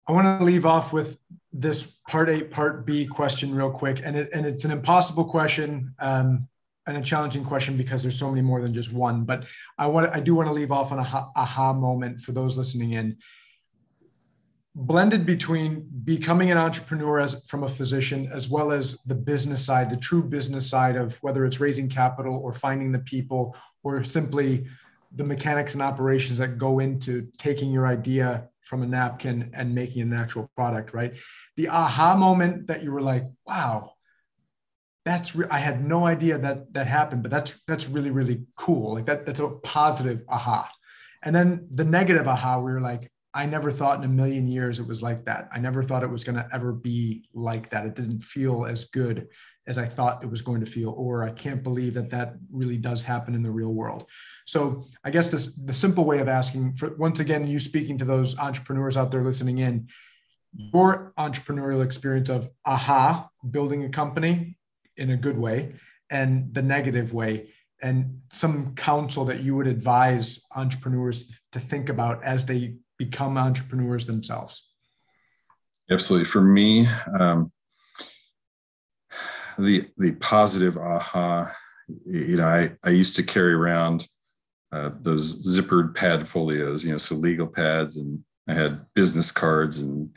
[0.07, 1.17] I want to leave off with
[1.53, 5.93] this part A, part B question real quick, and it and it's an impossible question
[5.99, 6.49] um,
[6.85, 9.23] and a challenging question because there's so many more than just one.
[9.23, 9.45] But
[9.77, 12.57] I want I do want to leave off on a aha, aha moment for those
[12.57, 13.17] listening in.
[14.75, 19.89] Blended between becoming an entrepreneur as from a physician, as well as the business side,
[19.89, 24.65] the true business side of whether it's raising capital or finding the people or simply
[25.15, 30.01] the mechanics and operations that go into taking your idea from a napkin and making
[30.01, 31.13] an actual product, right?
[31.57, 33.91] The aha moment that you were like, wow,
[35.05, 38.93] that's re- I had no idea that that happened, but that's that's really really cool.
[38.93, 40.71] Like that that's a positive aha.
[41.21, 44.79] And then the negative aha, we were like, I never thought in a million years
[44.79, 45.49] it was like that.
[45.51, 47.85] I never thought it was going to ever be like that.
[47.85, 49.27] It didn't feel as good
[49.65, 52.77] as I thought it was going to feel, or I can't believe that that really
[52.77, 54.05] does happen in the real world.
[54.45, 58.05] So I guess this the simple way of asking for once again, you speaking to
[58.05, 59.87] those entrepreneurs out there listening in,
[60.55, 64.57] your entrepreneurial experience of aha, building a company
[64.97, 65.75] in a good way,
[66.09, 67.49] and the negative way,
[67.81, 74.05] and some counsel that you would advise entrepreneurs to think about as they become entrepreneurs
[74.05, 74.69] themselves.
[75.89, 76.25] Absolutely.
[76.25, 76.87] For me,
[77.19, 77.51] um,
[79.57, 81.51] the the positive aha
[82.05, 84.07] you know i i used to carry around
[84.71, 89.81] uh, those zippered pad folios you know so legal pads and i had business cards
[89.81, 90.15] and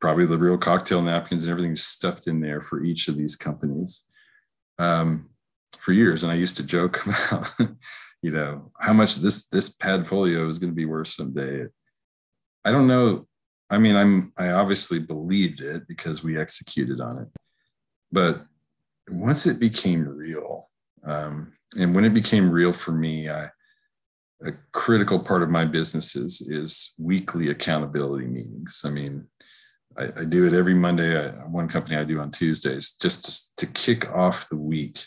[0.00, 4.06] probably the real cocktail napkins and everything stuffed in there for each of these companies
[4.78, 5.28] um,
[5.78, 7.50] for years and i used to joke about
[8.22, 11.66] you know how much this this pad folio is going to be worth someday
[12.68, 13.26] i don't know
[13.70, 17.28] i mean i'm i obviously believed it because we executed on it
[18.10, 18.42] but
[19.10, 20.64] once it became real,
[21.04, 23.50] um, and when it became real for me, I,
[24.44, 28.82] a critical part of my business is, is weekly accountability meetings.
[28.84, 29.26] I mean,
[29.96, 31.18] I, I do it every Monday.
[31.18, 34.98] I, one company I do on Tuesdays, just to, to kick off the week.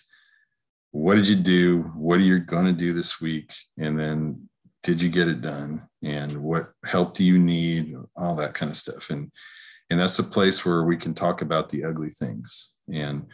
[0.92, 1.84] What did you do?
[1.96, 3.54] What are you going to do this week?
[3.78, 4.50] And then
[4.84, 5.88] did you get it done?
[6.04, 7.96] And what help do you need?
[8.16, 9.10] All that kind of stuff.
[9.10, 9.32] And
[9.90, 13.28] and that's the place where we can talk about the ugly things and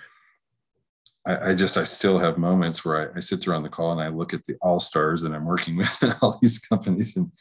[1.28, 4.02] I, I just I still have moments where I, I, sit around the call and
[4.02, 7.32] I look at the all stars that I'm working with in all these companies and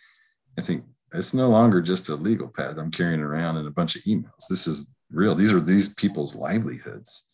[0.59, 3.97] I think it's no longer just a legal pad I'm carrying around and a bunch
[3.97, 4.49] of emails.
[4.51, 5.35] This is real.
[5.35, 7.31] These are these people's livelihoods.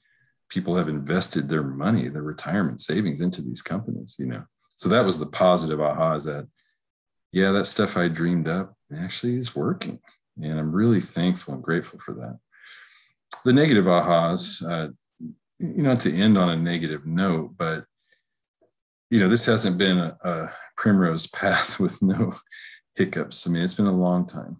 [0.50, 4.44] People have invested their money, their retirement savings into these companies, you know.
[4.76, 6.46] So that was the positive aha is that,
[7.32, 10.00] yeah, that stuff I dreamed up actually is working.
[10.42, 12.38] And I'm really thankful and grateful for that
[13.44, 14.92] the negative ahas, uh,
[15.58, 17.84] you know, to end on a negative note, but
[19.10, 22.32] you know, this hasn't been a, a primrose path with no
[22.96, 23.46] hiccups.
[23.46, 24.58] I mean, it's been a long time,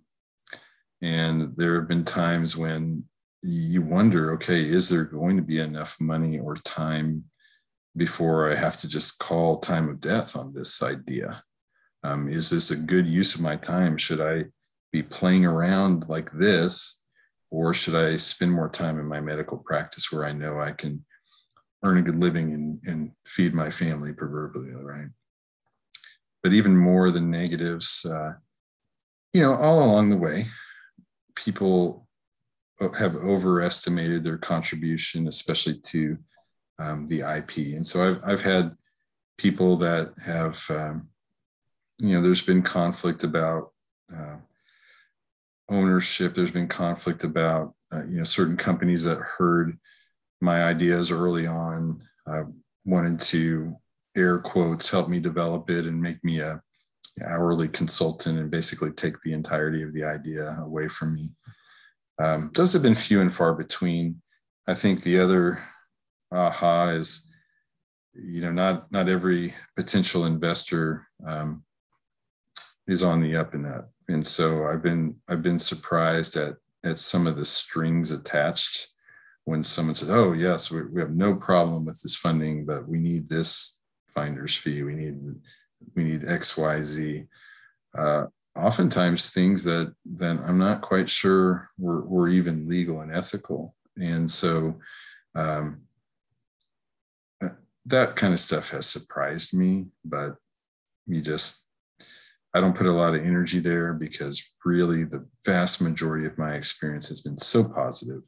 [1.01, 3.05] and there have been times when
[3.43, 7.25] you wonder, okay, is there going to be enough money or time
[7.97, 11.43] before I have to just call time of death on this idea?
[12.05, 13.97] Um, is this a good use of my time?
[13.97, 14.47] Should I
[14.93, 17.05] be playing around like this
[17.51, 21.05] or should I spend more time in my medical practice where I know I can
[21.85, 25.09] earn a good living and, and feed my family proverbially, right?
[26.43, 28.35] But even more than negatives, uh,
[29.33, 30.47] you know, all along the way,
[31.37, 32.09] people
[32.99, 36.19] have overestimated their contribution, especially to
[36.79, 37.75] um, the IP.
[37.77, 38.77] And so I've, I've had
[39.39, 41.09] people that have, um,
[41.99, 43.73] you know, there's been conflict about
[44.15, 44.37] uh,
[45.69, 46.35] ownership.
[46.35, 49.79] There's been conflict about, uh, you know, certain companies that heard
[50.41, 52.45] my ideas early on, uh,
[52.85, 53.77] wanted to
[54.17, 56.61] air quotes help me develop it and make me a
[57.25, 61.29] hourly consultant and basically take the entirety of the idea away from me.
[62.23, 64.21] Um, those have been few and far between.
[64.67, 65.61] I think the other
[66.33, 67.33] aha is,
[68.15, 71.65] you know, not not every potential investor um,
[72.87, 76.99] is on the up and up, and so I've been I've been surprised at at
[76.99, 78.89] some of the strings attached
[79.45, 82.99] when someone says, "Oh yes, we, we have no problem with this funding, but we
[82.99, 85.19] need this finder's fee, we need
[85.95, 87.25] we need X Y Z."
[87.97, 88.27] Uh,
[88.57, 93.75] oftentimes things that then I'm not quite sure were, were even legal and ethical.
[93.97, 94.79] And so
[95.35, 95.83] um,
[97.87, 100.37] that kind of stuff has surprised me, but
[101.07, 101.67] you just,
[102.55, 106.55] I don't put a lot of energy there because really the vast majority of my
[106.55, 108.23] experience has been so positive.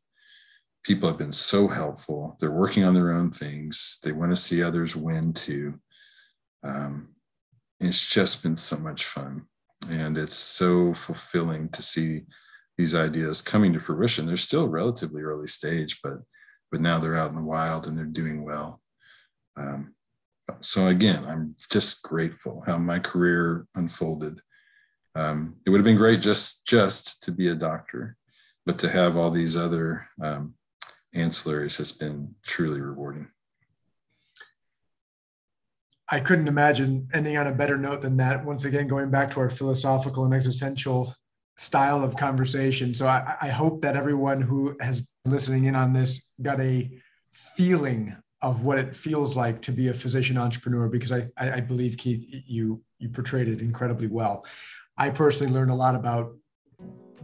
[0.82, 2.36] People have been so helpful.
[2.40, 3.98] They're working on their own things.
[4.02, 5.80] They want to see others win too.
[6.62, 7.14] Um,
[7.80, 9.46] it's just been so much fun
[9.90, 12.22] and it's so fulfilling to see
[12.78, 16.18] these ideas coming to fruition they're still relatively early stage but
[16.70, 18.80] but now they're out in the wild and they're doing well
[19.56, 19.93] um,
[20.60, 24.40] so again i'm just grateful how my career unfolded
[25.16, 28.16] um, it would have been great just just to be a doctor
[28.66, 30.54] but to have all these other um,
[31.14, 33.28] ancillaries has been truly rewarding
[36.08, 38.44] I couldn't imagine ending on a better note than that.
[38.44, 41.14] Once again, going back to our philosophical and existential
[41.56, 42.94] style of conversation.
[42.94, 46.90] So I, I hope that everyone who has listening in on this got a
[47.32, 51.96] feeling of what it feels like to be a physician entrepreneur because I, I believe
[51.96, 54.44] Keith you you portrayed it incredibly well.
[54.98, 56.34] I personally learned a lot about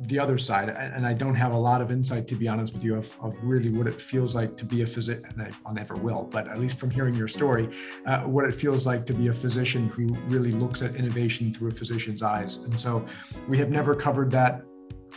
[0.03, 2.83] the other side and i don't have a lot of insight to be honest with
[2.83, 5.73] you of, of really what it feels like to be a physician and I, I,
[5.75, 7.69] never will but at least from hearing your story
[8.07, 11.69] uh, what it feels like to be a physician who really looks at innovation through
[11.69, 13.05] a physician's eyes and so
[13.49, 14.63] we have never covered that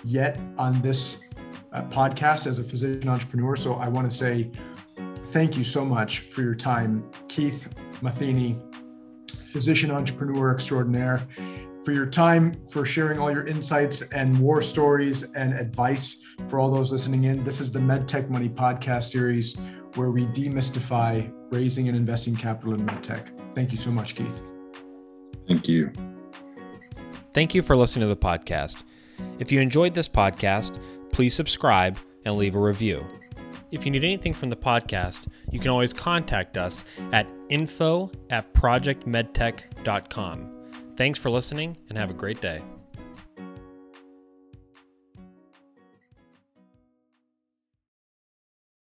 [0.04, 1.24] yet on this
[1.72, 4.52] uh, podcast as a physician entrepreneur so i want to say
[5.34, 7.68] thank you so much for your time keith
[8.02, 8.58] matheny
[9.52, 11.22] physician entrepreneur extraordinaire
[11.84, 16.72] for your time, for sharing all your insights and war stories and advice for all
[16.72, 17.44] those listening in.
[17.44, 19.60] This is the MedTech Money podcast series
[19.96, 23.30] where we demystify raising and investing capital in medtech.
[23.54, 24.42] Thank you so much, Keith.
[25.48, 25.92] Thank you.
[27.34, 28.84] Thank you for listening to the podcast.
[29.40, 30.82] If you enjoyed this podcast,
[31.12, 33.06] please subscribe and leave a review.
[33.74, 38.54] If you need anything from the podcast, you can always contact us at info at
[38.54, 40.52] projectmedtech.com.
[40.96, 42.62] Thanks for listening and have a great day.